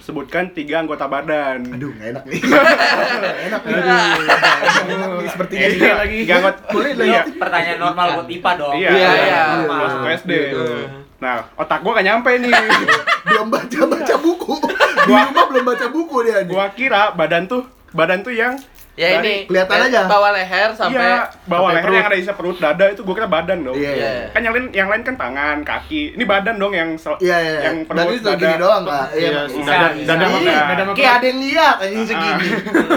[0.00, 1.62] sebutkan tiga anggota badan.
[1.70, 2.40] Aduh, nggak enak nih.
[2.40, 3.74] Nggak enak nih.
[3.78, 5.74] Nggak enak nih sepertinya nih.
[5.74, 6.18] tiga lagi.
[6.20, 6.58] Tiga anggota.
[6.68, 7.14] Boleh lah Iya.
[7.14, 7.22] ya.
[7.36, 8.74] Pertanyaan normal buat IPA dong.
[8.74, 9.42] Iya, Iya, iya.
[9.64, 10.32] Kelas satu SD.
[11.18, 12.52] Nah, otak gua gak nyampe nih.
[13.28, 14.54] Belum baca baca buku.
[14.98, 16.38] Di rumah belum baca buku dia.
[16.44, 18.54] Gua kira badan tuh badan tuh yang
[18.98, 20.00] Ya dari- ini kelihatan dari aja.
[20.04, 23.28] bawah leher sampai iya, bawah sampai leher yang ada isi perut dada itu gua kira
[23.30, 23.78] badan dong.
[23.78, 24.08] Iya, iya.
[24.10, 24.26] Iya.
[24.34, 26.18] Kan yang lain yang lain kan tangan, kaki.
[26.18, 27.58] Ini badan dong yang sel- Iya, iya.
[27.62, 29.06] yang Dan perut itu gini doang, Kak.
[29.14, 29.46] Iya.
[29.46, 30.58] Iya, dada dada Iya.
[30.66, 32.46] dada Kayak ada yang lihat anjing segini.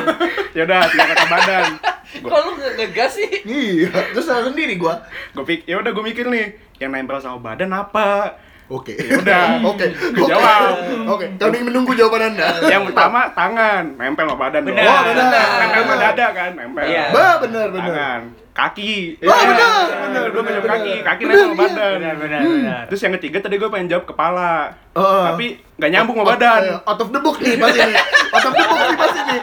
[0.58, 1.66] ya udah tiga kata badan.
[2.26, 5.00] kok lu nge- ngegas sih Iya, terus sendiri gua.
[5.32, 8.36] Gue pik, ya udah gue mikir nih, yang nempel sama badan apa?
[8.72, 8.96] Oke.
[8.96, 9.60] udah.
[9.72, 9.86] Oke.
[9.92, 10.32] Oke.
[10.32, 10.74] Jawab.
[11.12, 12.48] Oke, kami menunggu jawaban Anda.
[12.72, 14.62] Yang pertama tangan, nempel sama badan.
[14.64, 14.84] Benar.
[14.88, 15.48] Oh, benar.
[15.60, 16.86] Nempel sama dada kan, nempel.
[16.88, 17.04] Iya.
[17.12, 17.92] Bah, benar, benar.
[17.92, 18.22] Tangan,
[18.52, 19.16] kaki.
[19.20, 19.48] Wah, Iya.
[19.48, 21.60] benar, benar, Gue benar, jawab kaki, kaki nempel sama iya.
[21.62, 21.96] badan.
[21.96, 22.82] Benar, benar, benar.
[22.86, 24.54] Terus yang ketiga tadi gue pengen jawab kepala.
[24.92, 25.24] Oh.
[25.26, 26.62] Tapi nggak nyambung sama badan.
[26.70, 27.96] Out- Out of the book nih pas ini.
[28.28, 29.38] Out of the book nih pas ini.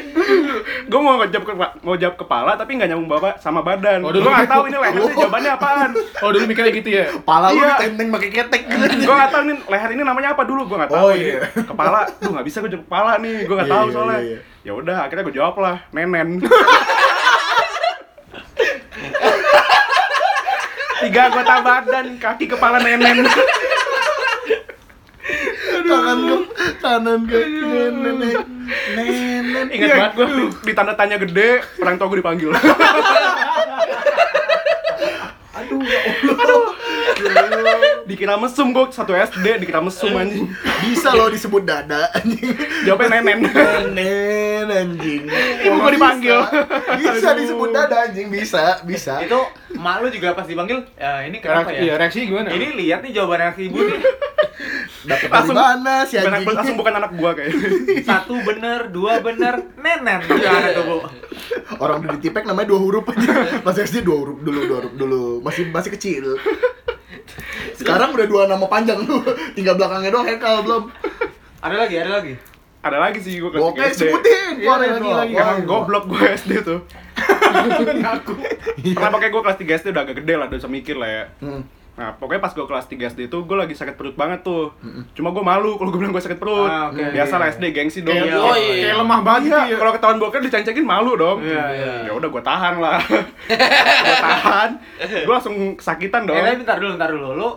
[0.90, 1.46] gue mau jawab
[1.80, 4.02] mau jawab kepala tapi nggak nyambung bapak sama badan.
[4.02, 5.90] Oh, gue nggak tahu ini leher ini jawabannya apaan.
[6.20, 7.04] Oh, dulu mikirnya gitu ya.
[7.22, 7.78] Pala lu Iya.
[7.78, 8.84] ditenteng pakai ketek gitu.
[9.00, 11.38] gue nggak tahu nih leher ini namanya apa dulu gue nggak tahu Oh, iya.
[11.62, 14.28] kepala duh nggak bisa gue jawab kepala nih gue nggak Iya, tahu iya, soalnya iya,
[14.28, 14.38] iya.
[14.60, 16.28] ya udah akhirnya gue jawab lah nenen
[21.10, 23.26] tiga anggota badan kaki kepala nenen
[25.80, 26.38] Tangan gue,
[26.78, 28.46] kanan gue, nenen,
[28.94, 29.66] nenen.
[29.74, 30.26] ingat banget gue
[30.62, 32.54] di tanda tanya gede orang tua gue dipanggil
[35.50, 36.30] Aduh, ya Allah.
[36.30, 36.74] Ya Allah.
[38.02, 40.48] Dikira mesum gue satu SD dikira mesum anjing
[40.80, 42.56] Bisa loh disebut dada anjing.
[42.82, 43.38] jawabnya nenen
[43.90, 45.22] Nenen anjing.
[45.62, 46.38] Ibu gua dipanggil.
[46.96, 49.20] Bisa, bisa disebut dada anjing, bisa, bisa.
[49.20, 49.40] Itu
[49.72, 51.94] mak lu juga pas dipanggil, ya ini kenapa Reaksi, iya, ya?
[51.96, 52.48] reaksi gimana?
[52.50, 54.00] Ini lihat nih jawaban reaksi ibu nih.
[55.00, 56.48] Dapat dari Langsung- mana si bukan, anjing?
[56.50, 57.68] langsung bukan anak gue kayaknya
[58.02, 60.20] Satu bener, dua bener, nenen.
[60.22, 60.96] Gimana tuh, Bu?
[61.78, 63.32] Orang udah ditipek namanya dua huruf aja.
[63.62, 65.22] Masih SD dua huruf dulu, dua huruf dulu.
[65.40, 66.24] Masih masih kecil.
[67.80, 69.24] Sekarang udah dua nama panjang tuh.
[69.56, 70.82] Tinggal belakangnya doang Hekal belum.
[71.58, 72.34] Ada lagi, ada lagi.
[72.80, 74.52] ada lagi sih gue kelas Oke, 3 SD sebutin.
[74.56, 75.32] Iya, keluarin lagi, lagi.
[75.34, 76.80] Wah, Emang goblok gue SD tuh
[78.00, 78.32] Ngaku.
[78.90, 81.24] Karena pakai gue kelas 3 SD udah agak gede lah, udah bisa mikir lah ya
[81.40, 81.60] Hmm.
[81.92, 84.72] Nah, pokoknya pas gue kelas 3 SD itu gue lagi sakit perut banget tuh
[85.12, 86.88] Cuma gue malu kalau gue bilang gue sakit perut Ah.
[86.88, 88.38] Biasa lah SD, gengsi dong Kayak, Iya.
[88.38, 88.72] Oh, iya.
[88.80, 89.76] kayak lemah banget Iya, ya.
[89.76, 91.92] kalau ketahuan boker diceng-cengin malu dong Iya, iya.
[92.08, 92.96] Ya udah gue tahan lah
[94.00, 94.70] Gue tahan
[95.20, 97.28] Gue langsung kesakitan dong Eh, bentar dulu, bentar dulu.
[97.34, 97.50] Lu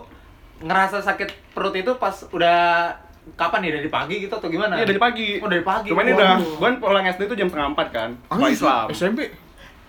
[0.64, 2.88] ngerasa sakit perut itu pas udah
[3.32, 4.74] kapan nih dari pagi gitu atau gimana?
[4.74, 5.88] Iya dari pagi Oh, dari pagi.
[5.88, 9.20] Cuma ini udah, gue pulang SD itu jam setengah 4 kan Sekolah Islam SMP.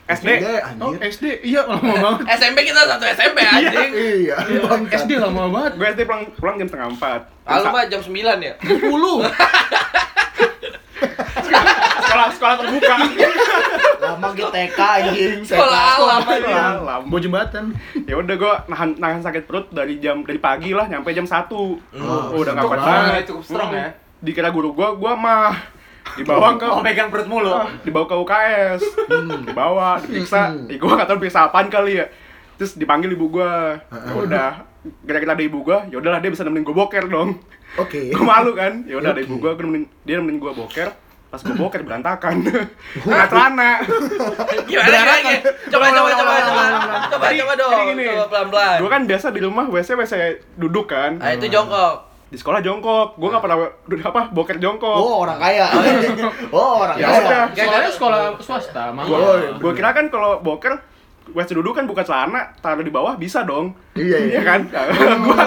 [0.06, 0.46] SD SD,
[0.78, 0.94] Oh.
[0.94, 1.26] SD.
[1.44, 2.30] Iya, lama banget.
[2.38, 5.02] SMP kita satu SMP anjing Iya, bangkat.
[5.02, 5.72] SD lama banget.
[5.76, 8.54] Gue SD pulang, pulang jam setengah 4 Ah, lu mah jam 9 ya?
[8.62, 8.86] 10.
[12.06, 12.94] sekolah sekolah terbuka
[14.08, 15.40] Lama gitu TK anjing.
[15.44, 16.56] Sekolah alam aja.
[16.78, 17.02] Alam.
[17.16, 17.66] Jembatan.
[18.02, 21.80] ya udah gue nahan nahan sakit perut dari jam dari pagi lah nyampe jam satu
[21.92, 23.88] Oh, udah nggak kuat banget ya, cukup strong ya.
[24.18, 25.54] dikira guru gue gue mah
[26.14, 27.50] dibawa ke Oh, pegang perut mulu.
[27.82, 28.82] dibawa ke UKS
[29.44, 30.66] dibawa diperiksa Hmm.
[30.66, 32.06] ya, gue nggak tahu periksa apaan kali ya
[32.56, 33.52] terus dipanggil ibu gue
[33.84, 34.50] ya udah
[35.02, 37.42] gara-gara ada ibu gue ya udahlah dia bisa nemenin gue boker dong
[37.76, 38.08] Oke.
[38.08, 39.26] gue malu kan ya udah ada Oke.
[39.26, 40.88] ibu gue nemenin dia nemenin gue boker
[41.36, 42.48] pas gue boker berantakan
[42.96, 43.72] kena celana
[44.64, 45.32] Gimana gimana?
[45.68, 46.64] Coba coba coba coba.
[47.12, 47.92] Coba coba dong.
[47.92, 48.78] Coba pelan-pelan.
[48.80, 50.14] gue kan biasa di rumah wc wc
[50.56, 52.08] duduk kan Ah, itu jongkok.
[52.26, 53.58] di sekolah jongkok gue nggak pernah
[54.02, 55.68] apa boker jongkok Oh, orang kaya.
[56.50, 57.20] Oh, orang Ya kaya.
[57.52, 57.92] udah.
[57.92, 58.96] Sekolah swasta.
[58.96, 60.80] Oh, iya, gue kira kan kalau boker
[61.34, 63.74] wc duduk kan buka celana taruh di bawah bisa dong.
[63.98, 64.32] Iya, iya.
[64.38, 64.62] Iya kan?
[65.26, 65.38] Gue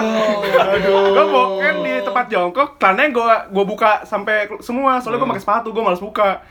[0.89, 5.69] gue boker di tempat jongkok celananya gue gue buka sampai semua soalnya gue pakai sepatu
[5.71, 6.43] gue malas buka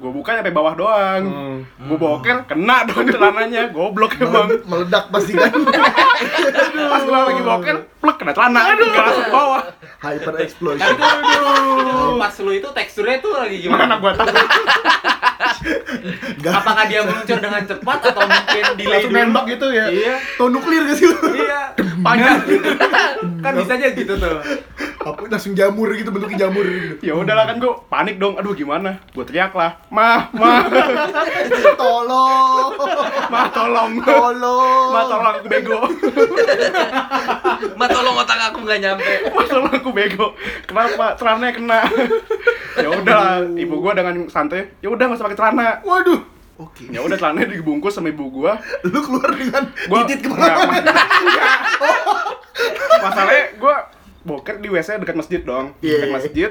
[0.00, 1.58] gue buka sampai bawah doang Hmm.
[1.78, 5.52] gue boker kena dong celananya goblok emang Mele- Meledak pasti kan.
[6.88, 9.62] pas gue lagi boker plek kena celana aduh gak langsung ke bawah
[10.00, 10.88] Hyper explosion.
[10.96, 13.94] tuh pas lu itu teksturnya tuh lagi gimana gimana?
[13.98, 14.28] gue tahu
[16.40, 19.20] Gak Apakah dia meluncur dengan cepat atau mungkin delay Langsung dulu?
[19.22, 19.86] nembak gitu ya.
[19.86, 20.14] Iya.
[20.36, 21.16] Tau nuklir gak sih lu?
[21.34, 21.60] Iya.
[21.98, 22.38] Panjang.
[23.40, 24.36] kan bisa aja gitu tuh.
[25.12, 27.02] Apa langsung jamur gitu bentuknya jamur gitu.
[27.02, 30.62] ya udahlah kan gue panik dong aduh gimana gue teriak lah mah mah
[31.80, 32.70] Tolong.
[33.26, 34.88] mah tolong Tolong.
[34.90, 35.78] mah tolong aku bego
[37.72, 39.12] Ma tolong otak aku nggak nyampe.
[39.28, 40.26] mah tolong aku bego
[40.62, 41.80] kenapa celananya kena
[42.74, 46.20] ya udahlah ibu gue dengan santai ya udah nggak usah pakai celana Waduh.
[46.58, 46.84] Oke.
[46.86, 48.52] ya udah celananya dibungkus sama ibu gue
[48.84, 50.92] Lu keluar dengan gua titit enggak, ke mana?
[53.00, 53.74] masalahnya gue
[54.20, 56.04] boker di wc dekat masjid dong Iya.
[56.04, 56.50] dekat masjid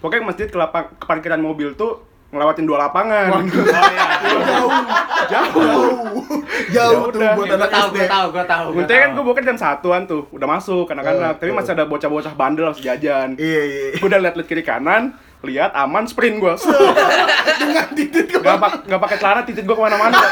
[0.00, 3.30] pokoknya masjid ke, lapang, ke parkiran mobil tuh ngelewatin dua lapangan.
[3.34, 4.04] Oh iya.
[4.44, 4.70] Jauh.
[5.30, 5.88] Jauh.
[6.74, 7.32] Jauh tuh udah.
[7.38, 7.96] buat Gue anak tahu, SD.
[7.96, 8.66] gue tahu, gue tahu.
[8.74, 11.56] Untung kan gue bukan jam satuan tuh, udah masuk anak-anak, Oh, tapi oh.
[11.56, 13.38] masih ada bocah-bocah bandel harus jajan.
[13.38, 13.84] Iya, iya.
[14.00, 15.14] Gue udah liat-liat kiri kanan,
[15.46, 16.54] lihat aman sprint gue.
[17.60, 20.18] Dengan titik Gak, pa gak pakai celana, titik gue ke mana-mana.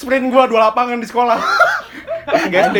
[0.00, 1.38] sprint gue dua lapangan di sekolah.
[2.26, 2.76] SD.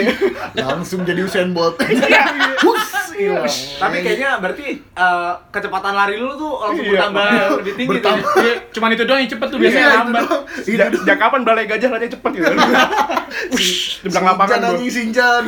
[0.56, 1.78] langsung jadi Usain Bolt.
[2.66, 3.46] Hus, hilang.
[3.76, 6.92] Tapi kayaknya berarti eh, kecepatan lari lu tuh langsung Iya.
[6.96, 7.92] bertambah lebih tinggi tuh.
[7.96, 8.30] Bertambah.
[8.36, 10.22] Iya, cuman itu doang yang cepet tuh Iya, biasanya lambat.
[10.58, 12.52] Sejak, kapan balai gajah larinya cepet gitu?
[13.52, 15.44] Wush, di belakang lapangan Sinjan anjing Sinjan.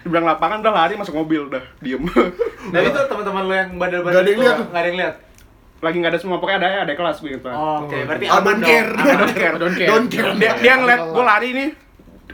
[0.00, 2.02] Di belakang lapangan udah lari masuk mobil udah diem.
[2.68, 5.14] Dan itu teman-teman lu yang bandel-bandel Nggak ada yang itu lihat nggak ada yang lihat.
[5.80, 7.48] Lagi nggak ada semua pokoknya ada ya ada kelas gue gitu.
[7.48, 8.68] Oke, berarti I aman don't dong.
[8.68, 8.90] care.
[8.90, 9.16] Aman.
[9.16, 9.88] don't care, don't care.
[9.88, 10.30] Don't care.
[10.34, 11.68] dia dia ngeliat gue lari nih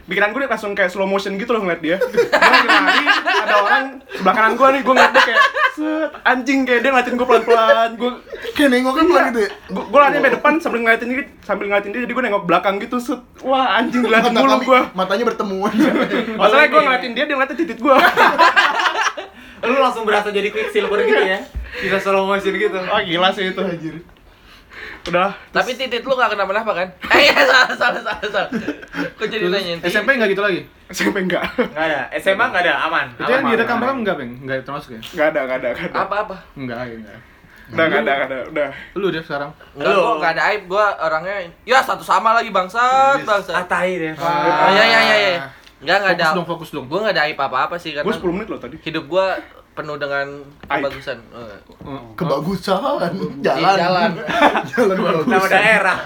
[0.05, 2.29] pikiran gue langsung kayak slow motion gitu loh ngeliat dia gue
[2.67, 3.05] lari
[3.39, 5.41] ada orang sebelah kanan gue nih gue ngeliat dia kayak
[5.73, 8.11] set anjing kayak dia ngeliatin gue pelan pelan gue
[8.53, 9.49] Kayak nengoknya pelan gitu ya.
[9.67, 12.75] gue gue lari sampai depan sambil ngeliatin dia sambil ngeliatin dia jadi gue nengok belakang
[12.77, 15.57] gitu set wah anjing ngeliatin mulu gue Matanya bertemu.
[16.39, 17.95] masalahnya gue ngeliatin dia dia ngeliatin titik gue
[19.57, 21.41] Lu langsung berasa jadi quicksilver gitu ya.
[21.77, 22.77] Bisa slow motion gitu.
[22.77, 23.61] wah gila sih itu
[25.07, 26.87] udah Tapi titit lu gak kenapa-napa kan?
[27.15, 28.49] Eh, iya, salah, salah, salah, salah.
[29.15, 29.45] Kok jadi?
[29.81, 30.61] SMP nggak gitu lagi?
[30.87, 31.99] sampai enggak Enggak ada.
[32.15, 33.05] SMA enggak ada, aman.
[33.11, 34.31] Itu yang direkam rekam enggak, Bang?
[34.39, 35.01] Enggak termasuk ya?
[35.03, 36.35] nggak ada nggak ada nggak ada Apa-apa?
[36.55, 37.19] Enggak, enggak.
[37.67, 39.51] udah nggak ada nggak ada udah Lu deh sekarang.
[39.75, 39.99] Enggak, Lu.
[39.99, 41.35] gua gak ada aib, gua orangnya
[41.67, 44.23] Ya satu sama lagi bangsat, Ah, bangsat tai deh, Pak.
[44.23, 45.31] Oh iya iya iya iya
[45.77, 46.85] Enggak, enggak ada Fokus dong, fokus dong.
[46.87, 49.35] Gua gak ada aib apa-apa sih, karena gue 10 menit loh tadi hidup gua
[49.77, 50.25] penuh dengan
[50.59, 51.57] kebagusan Eh,
[52.17, 53.11] Kebagusan.
[53.13, 53.77] di Jalan.
[53.77, 54.11] jalan
[54.73, 55.25] Jalan bagus.
[55.27, 55.97] Nama daerah.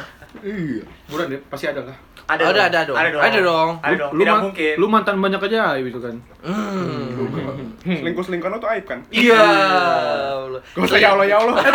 [0.41, 0.83] Iya.
[1.07, 1.97] Buran deh, pasti ada lah.
[2.31, 2.95] Ada, Ada, ada dong.
[2.95, 3.21] Ada dong.
[3.21, 4.11] Ada dong.
[4.11, 4.73] Lu, Tidak man- mungkin.
[4.73, 6.15] lu mantan banyak aja itu kan.
[6.41, 7.13] Hmm.
[7.81, 9.37] selingkuh selingkuhan lo tuh aib kan Iya.
[9.37, 10.61] Allah.
[10.71, 11.53] gak usah ya Allah ya Allah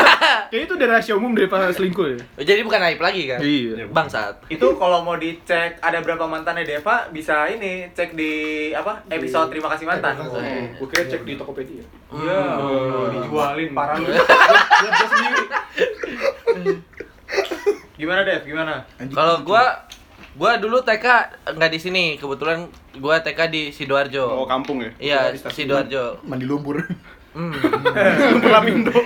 [0.47, 2.19] Kayaknya itu udah rahasia umum daripada selingkuh ya.
[2.41, 3.39] Jadi bukan aib lagi kan?
[3.39, 3.87] Iya.
[3.87, 4.47] Bangsat.
[4.49, 8.33] itu kalau mau dicek ada berapa mantannya Deva bisa ini cek di
[8.73, 10.15] apa episode terima kasih mantan.
[10.21, 10.39] Oh.
[10.77, 11.83] Gue kira cek di Tokopedia.
[12.09, 12.41] Iya,
[13.13, 14.11] dijualin parah lu.
[17.97, 18.43] Gimana Dev?
[18.43, 18.85] Gimana?
[19.09, 19.63] Kalau gua
[20.37, 21.07] gua dulu TK
[21.49, 24.25] nggak di sini, kebetulan gua TK di Sidoarjo.
[24.35, 25.41] oh kampung ya Iya, Di.
[25.41, 26.21] Sidoarjo.
[26.23, 26.85] Mandi lumpur.
[27.33, 27.53] Hmm.
[28.47, 28.93] Lapindo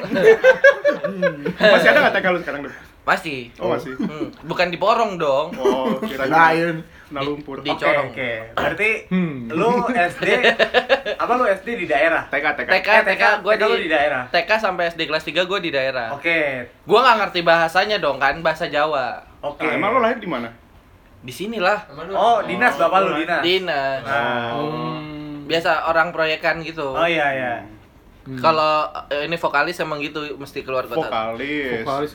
[1.60, 3.50] masih ada nggak TK lu sekarang deh Pasti.
[3.58, 4.30] oh masih Hmm.
[4.44, 5.50] Bukan di porong dong.
[5.56, 6.78] oh kira Lain.
[7.08, 8.06] kena lumpur Di- Oke, Corong.
[8.08, 8.30] oke.
[8.54, 9.50] Berarti Hmm.
[9.50, 10.28] lu SD
[11.22, 12.22] apa lu SD di daerah?
[12.24, 14.22] TK TK TK, Eh, TK, gua TK lu di, di daerah.
[14.28, 16.14] TK sampai SD kelas 3 gua di daerah.
[16.14, 16.70] Oke.
[16.84, 19.26] Gua nggak ngerti bahasanya dong kan, bahasa Jawa.
[19.40, 19.58] Oke.
[19.60, 20.54] Ah, emang lo lahir di mana
[21.20, 21.85] Di sinilah.
[22.11, 23.40] Oh, dinas bapak lu dinas.
[23.40, 24.00] Dinas.
[24.02, 24.56] Nah.
[24.56, 25.44] Hmm.
[25.44, 26.90] Biasa orang proyekan gitu.
[26.90, 27.54] Oh iya iya.
[28.38, 31.02] Kalau eh, ini vokalis emang gitu mesti keluar kota.
[31.02, 32.11] vokalis Vokalis.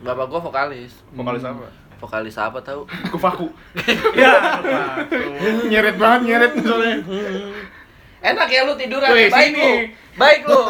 [0.00, 0.92] Bapak gua vokalis.
[1.10, 2.84] vokalis apa Vokalis apa tahu?
[2.84, 3.46] aku faku
[4.12, 4.60] Ya.
[5.64, 6.96] nyeret banget, nyeret soalnya.
[8.20, 9.08] Enak ya lu tiduran.
[9.08, 9.62] Wih, Baik sini.
[9.62, 9.72] lu.
[10.14, 10.60] Baik lu.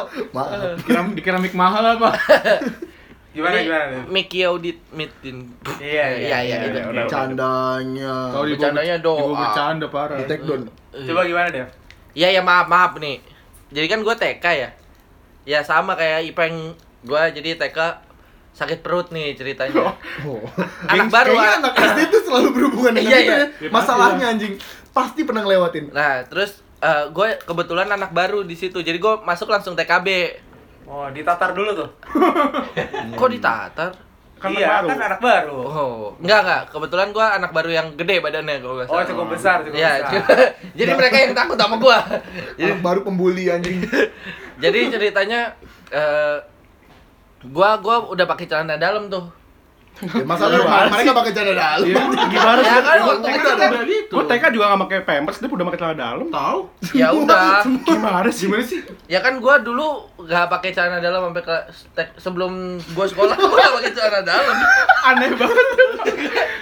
[1.16, 2.14] Dikira mic mahal apa?
[3.34, 3.96] Gimana Ini gimana?
[4.06, 5.50] Mickey Audit Mitin.
[5.82, 6.78] Iya, iya, iya, iya, itu.
[6.78, 7.04] iya, udah.
[7.10, 8.14] Candanya.
[8.30, 9.34] Kalau Bercandanya doa.
[9.34, 10.18] Bercanda parah.
[10.22, 10.62] Di take down.
[10.94, 11.68] Coba gimana Dev?
[12.14, 13.18] Iya ya maaf maaf nih.
[13.74, 14.70] Jadi kan gua TK ya.
[15.42, 18.06] Ya sama kayak Ipeng gua jadi TK
[18.54, 19.98] sakit perut nih ceritanya.
[20.22, 20.38] Oh.
[20.94, 21.58] Anak baru Kayaknya ah.
[21.58, 23.46] anak SD itu selalu berhubungan dengan Iya, itu iya.
[23.50, 23.70] ya.
[23.74, 24.54] Masalahnya anjing.
[24.94, 25.90] Pasti pernah ngelewatin.
[25.90, 28.78] Nah, terus eh, gue kebetulan anak baru di situ.
[28.78, 30.08] Jadi gue masuk langsung TKB.
[30.84, 31.88] Oh, ditatar dulu tuh.
[33.18, 33.92] Kok ditatar?
[34.34, 35.56] kan iya, baru kan anak baru.
[35.56, 36.62] Oh, enggak enggak.
[36.68, 40.36] Kebetulan gua anak baru yang gede badannya kalau nggak Oh, cukup besar, cukup Iya, besar.
[40.78, 41.98] jadi mereka yang takut sama gua.
[42.60, 43.88] Jadi, Anak baru pembuli anjing.
[44.60, 45.56] jadi ceritanya
[45.88, 46.44] eh
[47.46, 49.32] gua gua udah pakai celana dalam tuh.
[49.94, 51.86] Ya, masalahnya mereka pakai celana dalam.
[52.26, 53.86] gimana Ya kan waktu TK kecil ada kan.
[53.86, 54.10] gitu.
[54.10, 56.26] Gue TK juga gak pakai pampers, dia udah pakai celana dalam.
[56.28, 56.58] Tahu?
[56.92, 57.62] Ya udah.
[57.86, 58.50] Gimana sih?
[58.50, 58.80] Gimana sih?
[59.06, 61.56] Ya kan gua dulu nggak pakai celana dalam sampai ke
[62.16, 62.52] sebelum
[62.90, 64.56] gua sekolah gua nggak pakai celana dalam.
[65.14, 65.66] Aneh banget.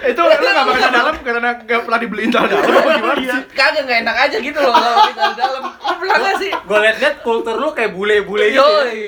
[0.03, 3.41] itu lu gak pakai celana dalam karena gak pernah dibeliin celana dalam apa gimana sih?
[3.51, 5.61] Kagak nggak enak aja gitu loh kalau pakai celana dalam.
[5.73, 6.51] Lu pernah sih?
[6.53, 8.61] Gue liat-liat kultur lu kayak bule-bule gitu.
[8.61, 8.69] ya.
[8.93, 9.01] Yoi.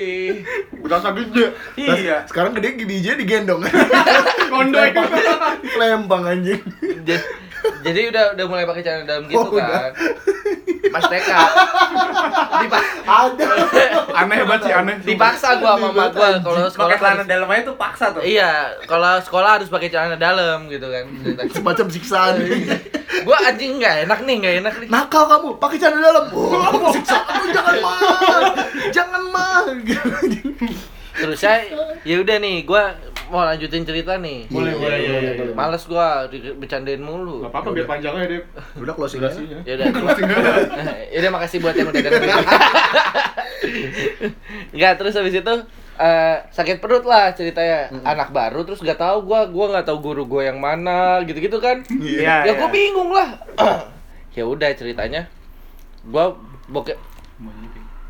[0.82, 1.44] Berasa gede.
[1.78, 2.26] Iya.
[2.26, 3.62] Sekarang gede biji digendong.
[4.46, 5.02] Kondo itu.
[5.76, 6.60] Lempang anjing.
[7.02, 7.22] jadi,
[7.82, 9.66] jadi udah udah mulai pakai celana dalam gitu Oh, udah.
[9.66, 9.92] kan
[10.86, 11.28] pas TK
[12.56, 13.46] Dipa- Ada.
[14.14, 14.96] Aneh banget sih, aneh.
[15.02, 18.22] dipaksa gua sama mama gua kalau sekolah Pakai celana harus- dalam aja tuh paksa tuh.
[18.22, 18.50] iya
[18.84, 21.04] kalau sekolah harus pakai celana dalam gitu kan
[21.50, 22.34] Semacam siksaan.
[23.22, 26.24] gua anjing nggak enak nih nggak enak nih Nakal kamu, pakai celana dalam.
[26.30, 27.24] Oh, siksaan.
[27.50, 27.98] Jangan mah.
[28.88, 29.58] Jangan mah.
[31.14, 31.66] Terus saya
[32.02, 32.94] ya udah nih, gua
[33.28, 34.46] mau lanjutin cerita nih.
[34.46, 35.54] Boleh, Iya, boleh, iya, boleh, iya, boleh.
[35.54, 37.42] Males gua bercandain mulu.
[37.42, 38.42] Gak apa-apa biar panjang aja deh.
[38.76, 39.58] Udah closing Durasinya.
[39.62, 39.86] Ya udah.
[41.08, 42.30] ya udah makasih buat yang udah dengerin.
[44.74, 45.54] Enggak, terus habis itu
[45.96, 50.28] eh, sakit perut lah ceritanya anak baru terus gak tahu gua gua nggak tahu guru
[50.28, 52.44] gua yang mana gitu-gitu kan Iya.
[52.44, 53.32] ya gua bingung lah
[54.36, 55.24] ya udah ceritanya
[56.04, 56.36] gua
[56.68, 57.00] bokep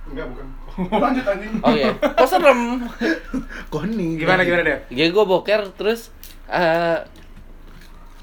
[0.07, 0.47] Enggak, bukan.
[1.03, 1.53] Lanjut anjing.
[1.59, 2.85] oh iya kok serem
[3.73, 4.17] Koni.
[4.17, 4.79] Gimana gimana deh?
[4.89, 6.13] ya gua boker terus
[6.47, 6.99] eh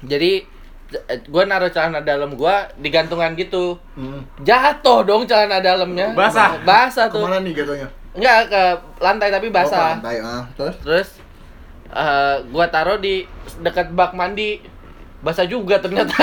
[0.00, 0.44] jadi
[1.04, 4.22] eh, gua naruh celana dalam gua di gantungan gitu Hmm.
[4.40, 6.58] jatuh dong celana dalamnya Basah?
[6.62, 7.88] basah tuh Ke mana nih gatonya?
[8.12, 8.62] Enggak ke
[8.98, 9.86] lantai tapi Oh, basah.
[9.92, 10.42] ke lantai, ah.
[10.54, 10.76] Terus?
[10.80, 11.08] Terus
[11.90, 13.26] eh gua taruh di
[13.60, 14.62] dekat bak mandi.
[15.18, 16.12] Basah juga ternyata.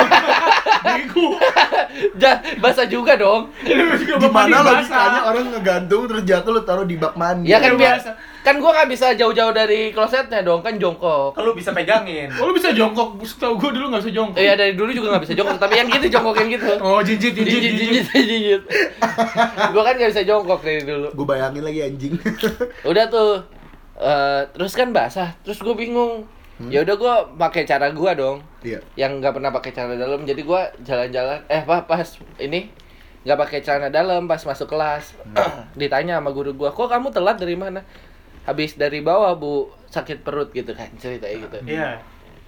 [2.18, 3.50] ja, basah juga dong.
[3.64, 7.52] Gimana logikanya orang ngegantung terus jatuh lu taruh di bak mandi?
[7.52, 7.98] Ya kan biar
[8.42, 11.38] kan gua nggak bisa jauh-jauh dari klosetnya dong, kan jongkok.
[11.38, 12.34] Kalau bisa pegangin.
[12.42, 13.22] Oh, lu bisa jongkok.
[13.22, 14.42] Setahu gua dulu nggak bisa jongkok.
[14.42, 16.74] Iya dari dulu juga nggak bisa jongkok, tapi yang gitu jongkok yang gitu.
[16.82, 18.06] Oh, jinjit, jinjit, Jinjit, jinjit.
[18.10, 18.62] jinjit, jinjit.
[19.70, 21.10] Gua kan nggak bisa jongkok dari dulu.
[21.14, 22.14] Gue bayangin lagi anjing.
[22.86, 23.46] Udah tuh.
[24.02, 26.26] eh terus kan basah, terus gue bingung.
[26.70, 28.44] Ya udah gua pakai cara gua dong.
[28.62, 28.78] Iya.
[28.94, 32.06] yang nggak pernah pakai celana dalam jadi gua jalan-jalan eh apa pas
[32.38, 32.70] ini
[33.22, 35.18] nggak pakai celana dalam pas masuk kelas
[35.80, 37.82] ditanya sama guru gua kok kamu telat dari mana
[38.42, 41.90] habis dari bawah bu sakit perut gitu kan ceritanya gitu Iya.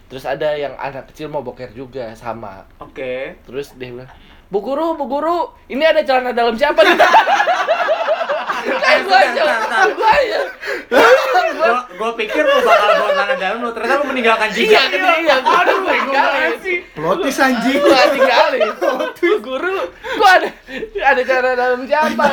[0.05, 3.37] terus ada yang anak kecil mau boker juga sama Oke.
[3.41, 4.09] terus dia bilang
[4.49, 6.93] bu guru bu guru ini ada celana dalam siapa nih
[8.63, 9.43] kan gua aja
[9.93, 10.39] gua aja
[11.53, 14.87] Gua gua pikir lu bakal bawa tangan dalam lu, ternyata lu meninggalkan iya jejak.
[15.21, 15.35] iya.
[15.39, 16.51] aduh tinggalin.
[16.93, 17.79] Plotis anjing.
[17.79, 18.61] gua tinggalin.
[18.77, 19.77] Bu guru
[20.17, 20.49] gua ada
[21.01, 22.25] ada celana dalam siapa?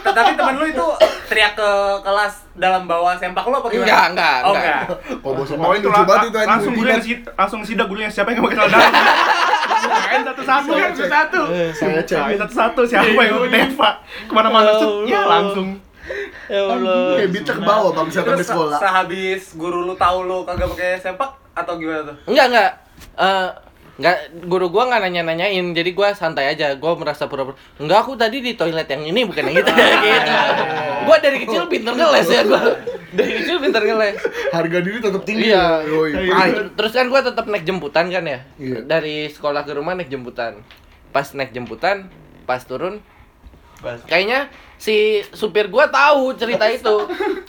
[0.00, 0.86] Tapi temen lu itu
[1.30, 1.70] teriak ke
[2.02, 3.86] kelas dalam bawa sempak lu apa gimana?
[3.86, 4.82] Enggak, enggak, Oh, enggak.
[5.22, 6.86] Kok bos Oh itu banget langsung gue
[7.38, 8.92] langsung sidak gue siapa yang pakai celana dalam.
[9.92, 10.82] Bukain satu-satu, cek.
[10.92, 11.40] satu-satu.
[11.72, 12.18] Saya cek.
[12.18, 13.90] Bukain satu-satu siapa yang pakai Deva.
[14.22, 15.68] Ke mana-mana set, ya langsung.
[16.46, 18.78] ya Allah Kayak bita ke bawah bang siapa di sekolah.
[18.78, 22.16] sehabis guru lu tahu lu kagak pakai sempak atau gimana tuh?
[22.26, 22.70] enggak enggak
[23.16, 23.48] Eh,
[24.00, 28.40] enggak guru gua nggak nanya-nanyain jadi gua santai aja gua merasa pura-pura enggak aku tadi
[28.40, 29.72] di toilet yang ini bukan yang itu.
[30.00, 30.32] Gitu.
[31.04, 32.60] Gua dari kecil pinter ngeles ya gua.
[33.12, 34.16] Dari kecil pinter ngeles.
[34.52, 35.52] Harga diri tetap tinggi.
[35.52, 35.84] Iya.
[35.84, 36.32] ya.
[36.32, 38.40] Ah, terus kan gua tetap naik jemputan kan ya?
[38.56, 38.88] Iya.
[38.88, 40.64] dari sekolah ke rumah naik jemputan.
[41.12, 42.08] Pas naik jemputan
[42.48, 42.98] pas turun
[44.10, 46.96] kayaknya si supir gua tahu cerita itu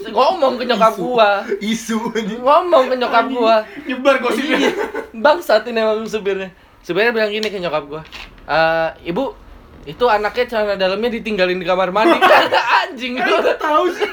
[0.10, 2.10] ngomong ke nyokap gua Isu
[2.42, 4.58] ngomong ke nyokap gua Nyebar gosipnya.
[4.58, 4.72] Iya.
[5.14, 6.50] Bangsat ini emang supirnya.
[6.82, 8.02] Supirnya bilang gini ke nyokap gua.
[8.50, 9.38] "Eh, ibu,
[9.86, 12.18] itu anaknya celana dalamnya ditinggalin di kamar mandi."
[12.82, 14.10] anjing gua tahu sih.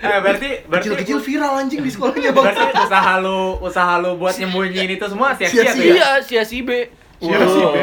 [0.00, 2.44] Eh berarti berarti Kecil-kecil viral anjing di sekolahnya bang.
[2.48, 5.92] berarti usaha lu usaha lu buat nyembunyiin itu semua sia-sia tuh ya?
[5.98, 6.70] Iya, sia si B.
[7.18, 7.76] Sia si B.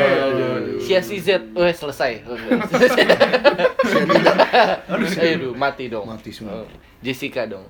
[0.79, 1.29] Sia si Z.
[1.53, 2.21] Weh, selesai.
[4.89, 6.05] Aduh, mati dong.
[6.05, 6.63] Mati semua.
[6.63, 6.67] Oh,
[7.01, 7.65] Jessica dong.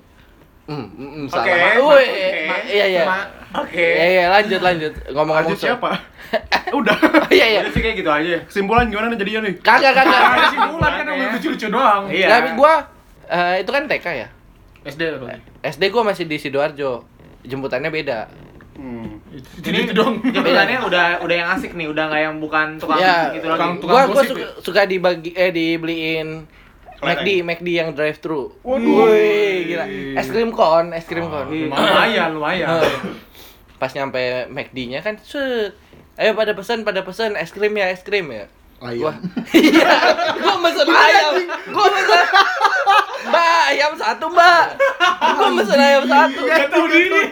[0.64, 0.88] Hmm,
[1.28, 1.76] Oke, salah.
[1.76, 2.08] oke.
[2.48, 3.04] ma- iya iya.
[3.04, 3.28] Ma-
[3.60, 3.84] Oke.
[3.84, 4.92] Iya iya, lanjut lanjut.
[5.12, 5.90] Ngomong-ngomong Lanjut siapa?
[6.80, 6.96] Udah.
[7.28, 7.60] Iya iya.
[7.60, 8.36] Udah sih kayak gitu aja.
[8.48, 9.54] Kesimpulan gimana nih jadinya nih?
[9.60, 10.20] Kagak kagak.
[10.48, 12.02] Kesimpulan kan yang lucu-lucu doang.
[12.08, 12.28] Iya.
[12.32, 12.74] Tapi gua
[13.28, 14.28] eh, itu kan TK ya.
[14.88, 15.28] SD atau?
[15.60, 17.04] SD gua masih di Sidoarjo.
[17.44, 18.32] Jemputannya beda.
[18.80, 19.13] Hmm.
[19.60, 20.20] Ini itu dong.
[20.20, 23.82] Jemputannya udah udah yang asik nih, udah nggak yang bukan tukang ya, gitu tukang- lagi.
[23.82, 26.46] tukang gua gua suka, suka dibagi eh dibeliin
[26.98, 28.54] McD, McD yang drive thru.
[28.62, 29.12] Waduh.
[29.62, 29.84] Gila.
[30.16, 31.50] Es krim kon, es krim kon.
[31.50, 32.80] Lumayan, lumayan.
[33.76, 35.76] Pas nyampe McD-nya kan, set.
[36.14, 38.46] Ayo pada pesan, pada pesan es krim ya, es krim ya.
[38.80, 39.00] Ayam.
[39.00, 39.12] Gua,
[39.54, 39.92] iya,
[40.36, 41.32] gua mesen ayam.
[41.68, 41.86] Gua
[44.04, 44.64] satu, Mbak.
[45.34, 46.40] Gua mesen ayam satu.
[46.44, 47.22] Gak tahu diri.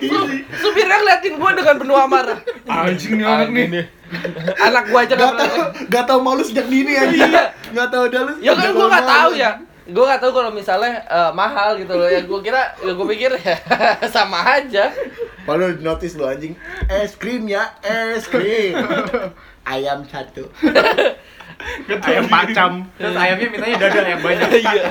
[0.57, 2.39] Supirnya ngeliatin gua dengan penuh amarah.
[2.65, 3.85] Anjing nih anak nih.
[4.69, 5.57] Anak gua aja Gak tau,
[5.89, 7.33] gak tau malu sejak dini anjing.
[7.73, 8.33] Gak tau dah lu.
[8.45, 9.09] Ya kan nggak malu.
[9.09, 9.51] tahu ya.
[9.89, 12.09] Gua nggak tahu kalau misalnya eh, mahal gitu loh.
[12.09, 13.57] Ya gua kira, ya gua pikir ya
[14.15, 14.93] sama aja.
[15.43, 16.55] Padahal notice lu anjing.
[16.87, 18.77] Es krim ya, es krim.
[19.73, 20.51] Ayam satu.
[22.03, 22.73] Ayam pacam.
[22.99, 24.49] Terus ayamnya mintanya dada yang banyak.
[24.63, 24.85] Iya.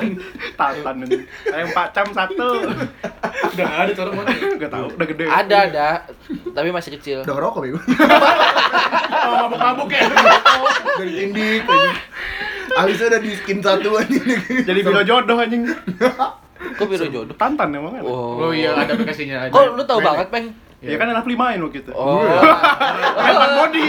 [0.56, 1.18] Tatan ini.
[1.50, 2.50] Ayam pacam satu.
[3.52, 4.30] Udah ada orang mana?
[4.60, 5.26] Gak tahu, udah gede.
[5.28, 5.90] Ada ada,
[6.56, 7.18] tapi masih kecil.
[7.28, 7.80] Udah ngerokok bego.
[9.22, 10.08] Oh, mabuk-mabuk ya.
[10.98, 11.64] Dari anjing.
[12.72, 14.24] Alisnya udah di skin satu anjing.
[14.64, 15.68] Jadi bila jodoh anjing.
[16.78, 17.36] Kok biru jodoh?
[17.36, 18.04] Tantan emang kan.
[18.06, 19.54] Oh, Oh iya ada aplikasinya aja.
[19.54, 20.46] Kok lu tahu banget, Peng?
[20.82, 21.94] Ya kan anak main lo gitu.
[21.94, 22.26] Oh.
[23.16, 23.86] Main body.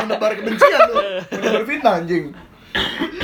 [0.00, 0.94] Menebar kebencian lu.
[1.28, 2.24] Menebar fitnah anjing.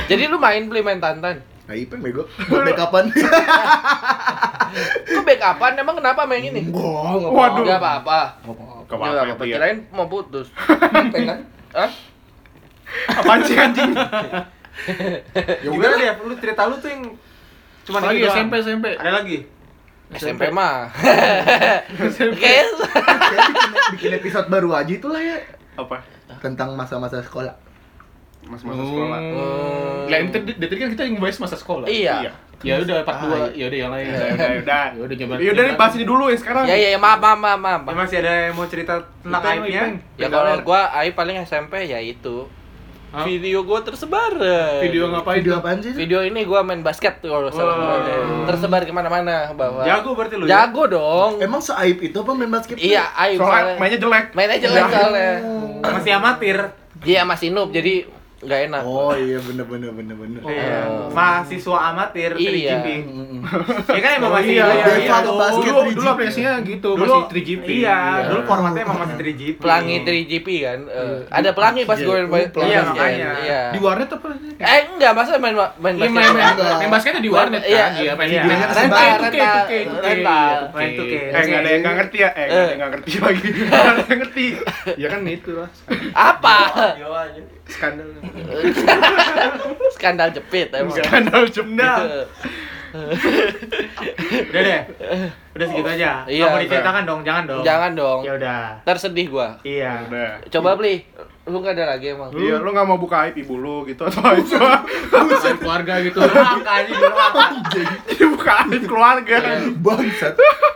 [0.05, 1.39] Jadi lu main beli main tantan?
[1.39, 2.25] Nah, Ipeng bego.
[2.49, 3.13] Buat backupan.
[5.05, 6.65] Kok backupan emang kenapa main ini?
[6.65, 6.83] Enggak,
[7.15, 7.63] enggak Waduh.
[7.63, 8.19] Enggak apa-apa.
[8.35, 8.49] Gak
[8.89, 9.33] Enggak apa-apa apa-apa.
[9.37, 9.55] itu ya.
[9.55, 10.47] Kirain mau putus.
[11.13, 11.39] Pengen?
[11.71, 11.91] Hah?
[13.15, 13.91] Apaan sih anjing?
[15.61, 15.89] Ya udah.
[15.93, 16.09] deh?
[16.25, 17.03] Lu cerita lu tuh yang
[17.85, 18.35] cuma Lagi itu doang.
[18.35, 18.85] SMP SMP.
[18.97, 19.37] Ada lagi?
[20.11, 20.89] SMP mah.
[22.09, 22.33] SMP.
[22.35, 25.37] Kayak Kayak bikin, bikin episode baru aja itulah ya
[25.75, 26.01] Apa?
[26.39, 27.53] tentang masa-masa sekolah.
[28.41, 29.19] Mas-masa sekolah.
[29.19, 30.09] Hmm.
[30.09, 31.85] Lah, ini tadi dari tadi kan kita yang bahas masa sekolah.
[31.85, 32.33] Iya.
[32.59, 33.55] Ya udah part Ah, 2.
[33.55, 34.05] Ya udah yang lain.
[34.05, 34.85] Ya udah, ya udah.
[34.91, 35.33] Ya udah coba.
[35.37, 36.63] Ya udah nih bahas ini dulu ya sekarang.
[36.65, 37.81] Ya ya ya, maaf maaf maaf maaf.
[37.85, 39.83] Ya, masih ada yang mau cerita tentang aibnya?
[40.17, 42.49] Ya kalau gua AI paling SMP ya itu.
[43.09, 43.25] Hah?
[43.25, 44.37] Video gua tersebar.
[44.79, 45.41] Video ngapain?
[45.41, 45.91] Video apaan sih?
[45.91, 48.45] Video ini gua main basket tuh kalau salah Oh.
[48.45, 50.69] tersebar ke mana-mana bahwa Jago berarti lu ya?
[50.69, 52.77] jago dong Emang seaib itu apa main basket?
[52.77, 54.25] iya aib Soalnya soalnya mainnya jelek.
[54.31, 54.89] mainnya jelek Ya.
[54.91, 55.31] soalnya
[55.81, 56.57] Masih amatir.
[57.01, 58.05] iya masih noob jadi
[58.39, 60.39] nggak enak Oh iya bener bener bener bener.
[60.41, 60.79] Iya.
[60.87, 61.11] Oh.
[61.11, 62.79] Mahasiswa amatir Iya.
[62.79, 62.87] 3GP.
[63.03, 63.39] Mm-mm.
[63.89, 65.17] Ya kan emang Oh, masih iya, iya, iya, iya, iya.
[65.21, 65.93] dulu, Basket Dulu 3GP.
[65.93, 67.67] dulu aplikasinya gitu, dulu masih 3GP.
[67.77, 69.57] Iya, dulu formatnya emang masih 3GP.
[69.57, 73.29] pelangi 3GP kan Eh, ada pelangi pas gue main Iya, basket iya, makanya.
[73.39, 74.27] iya Di warnet apa?
[74.59, 77.75] eh enggak masa main main Iya, basket main, main, main basketnya di warnet Iya.
[77.77, 77.91] kan?
[77.97, 78.41] Iya, main Iya.
[78.41, 79.99] di Rental, Rental, rental, 2K, 2K, 2K.
[80.01, 80.55] rental.
[80.69, 81.13] Main 2K.
[81.13, 82.29] Eh nggak ada yang nggak ngerti ya?
[82.29, 83.47] Eh nggak ada yang nggak ngerti lagi.
[83.69, 84.45] Nggak ada yang ngerti.
[84.95, 85.69] Ya kan itu lah.
[86.11, 86.57] apa.
[87.69, 88.09] Skandal.
[89.95, 92.25] skandal jepit emang Skandal jemdal.
[94.49, 94.81] Udah deh.
[95.49, 96.11] Udah segitu aja.
[96.23, 97.63] Iya, Nggak mau diceritakan dong, jangan dong.
[97.63, 98.63] jangan dong Ya udah.
[98.83, 100.05] tersedih gua Iya.
[100.05, 100.31] Udah.
[100.47, 101.05] coba beli
[101.49, 104.21] lu nggak ada lagi emang Iya, lu nggak mau buka aib ibu lu gitu atau
[105.09, 106.21] Bukan keluarga gitu.
[106.21, 107.43] Apa?
[107.67, 109.37] jadi buka aib keluarga.
[109.75, 110.33] Bangsat.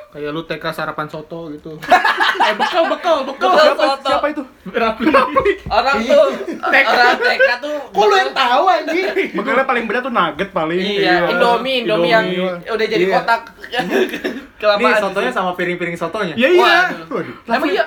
[0.10, 1.74] Kayak lu TK sarapan soto gitu.
[2.46, 3.50] eh, bekal, bekal, bekal.
[3.52, 4.10] Siapa, soto.
[4.10, 4.44] siapa itu?
[4.64, 5.06] Rapi.
[5.70, 6.26] orang tuh
[6.70, 9.06] orang TK tuh Kok lu yang tahu anjing?
[9.34, 10.78] Bekalnya paling beda tuh nugget paling.
[10.78, 12.26] Iya, Indomie, Indomie yang
[12.64, 13.18] udah jadi Iya.
[14.64, 15.02] Nih Kelamaan.
[15.02, 16.34] sotonya sama piring-piring sotonya.
[16.34, 16.76] Iya iya.
[17.06, 17.36] Waduh.
[17.46, 17.84] Emang iya?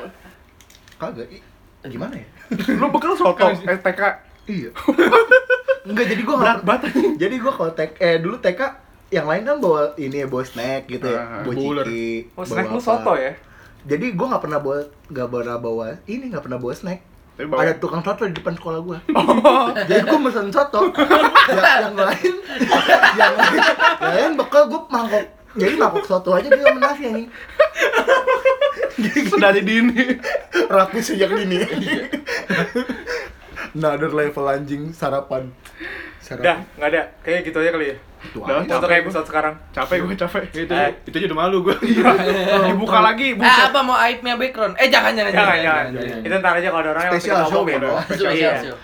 [0.95, 1.27] Kagak.
[1.27, 1.41] Ih,
[1.83, 2.27] Gimana ya?
[2.77, 4.03] Lu bekal soto STK.
[4.45, 4.71] Iya.
[5.87, 6.91] Enggak jadi gua Berat nggak banget.
[7.23, 8.61] Jadi gua kalau TK eh dulu TK
[9.09, 11.87] yang lain kan bawa ini ya bawa snack gitu ya, Ah, bawa buler.
[11.87, 12.35] ciki.
[12.35, 12.85] Oh, snack bawa lu apa.
[12.85, 13.33] soto ya?
[13.87, 17.01] Jadi gua nggak pernah bawa nggak pernah bawa ini nggak pernah bawa snack.
[17.33, 18.99] Tapi bawa- Ada tukang soto di depan sekolah gua.
[19.09, 19.71] Oh.
[19.81, 20.81] Jadi gua pesen soto.
[20.91, 22.35] yang, yang lain
[23.15, 23.63] yang lain
[23.97, 25.23] yang lain bekal gua mangkok.
[25.57, 27.29] Jadi mangkok soto aja dia sama nasi anjing.
[29.37, 30.03] Dari dini.
[30.67, 31.61] Rapi sejak dini.
[33.73, 35.49] Another level anjing sarapan.
[35.49, 36.59] Udah, Sarapan.
[36.75, 37.03] nggak ada.
[37.21, 37.97] Kayaknya gitu aja kali ya.
[38.19, 38.73] Itu Udah, aja.
[38.75, 39.55] Untuk episode sekarang.
[39.71, 40.43] Capek gue capek.
[40.51, 40.91] Itu, Eh.
[41.05, 41.77] itu aja udah malu gue.
[42.67, 43.65] Dibuka lagi, Eh, buset.
[43.65, 44.75] apa mau aibnya background?
[44.75, 45.85] Eh, jangan jangan Jangan, jangan.
[45.95, 46.21] jangan.
[46.21, 47.93] Itu ntar aja kalau ada orang yang Special kita show, bro.
[48.11, 48.53] Siap, Iya.
[48.59, 48.79] siap.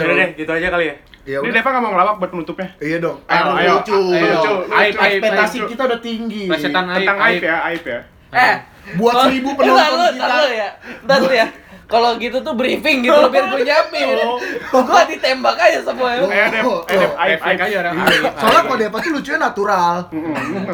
[0.00, 0.94] Udah deh, gitu aja kali ya.
[1.22, 1.54] Ya Ini.
[1.54, 2.68] Deva nggak mau ngelawak buat penutupnya.
[2.76, 3.22] Iya dong.
[3.24, 3.94] Ayo, ayo, lucu.
[4.10, 6.42] ayo, lucu, Aib, Ekspektasi kita udah tinggi.
[6.50, 7.42] Tentang aib aib.
[7.42, 8.00] ya, aib ya.
[8.32, 8.54] Eh,
[8.98, 10.26] Buat kalau- seribu Eh, penonton lalu, kita.
[10.26, 10.68] lalu ya.
[11.06, 11.46] Ntar tuh ya.
[11.86, 14.16] Kalau gitu tuh briefing gitu biar gue nyiapin.
[14.72, 16.08] Gua ditembak aja semua.
[16.24, 16.30] Oh.
[16.32, 17.64] Eh, eh, aja.
[17.68, 17.92] Iya.
[18.32, 19.94] Soalnya kalau Deva tuh lucunya natural.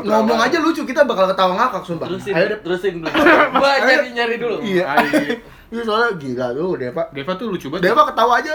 [0.01, 2.07] Ngomong aja lucu, kita bakal ketawa ngakak sumpah.
[2.07, 2.61] Terusin, Ayo Dev.
[2.62, 3.11] terusin dulu.
[3.59, 4.57] Gua nyari nyari dulu.
[4.62, 4.84] Iya.
[5.82, 7.03] Soalnya gila tuh Deva.
[7.11, 7.90] Deva tuh lucu banget.
[7.90, 8.55] Deva ketawa aja.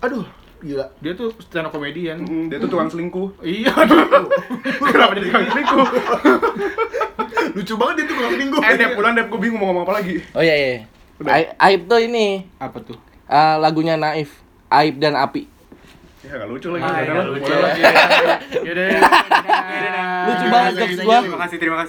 [0.00, 0.24] Aduh,
[0.60, 0.86] gila.
[0.98, 2.18] Dia tuh stand up comedian.
[2.18, 3.28] Mm, Dia tuh tukang selingkuh.
[3.40, 3.70] Iya.
[4.88, 5.86] Kenapa jadi tukang selingkuh?
[7.56, 8.56] Lucu banget dia tuh kalau minggu.
[8.60, 10.14] Eh, Dev, pulang Dev, gue bingung mau ngomong apa lagi.
[10.32, 10.74] Oh iya iya.
[11.58, 12.94] Aib tuh ini Apa tuh?
[13.24, 14.30] eh, lagunya Naif.
[14.68, 15.48] Aib dan api.
[16.20, 16.84] Ya, nggak lucu lagi.
[16.84, 17.26] Ah, lah.
[17.26, 17.46] lucu.
[17.48, 17.72] Udah lah.
[18.60, 18.88] Yaudah.
[20.28, 21.18] Lucu banget jokes gua.
[21.22, 21.86] Terima kasih, terima kasih.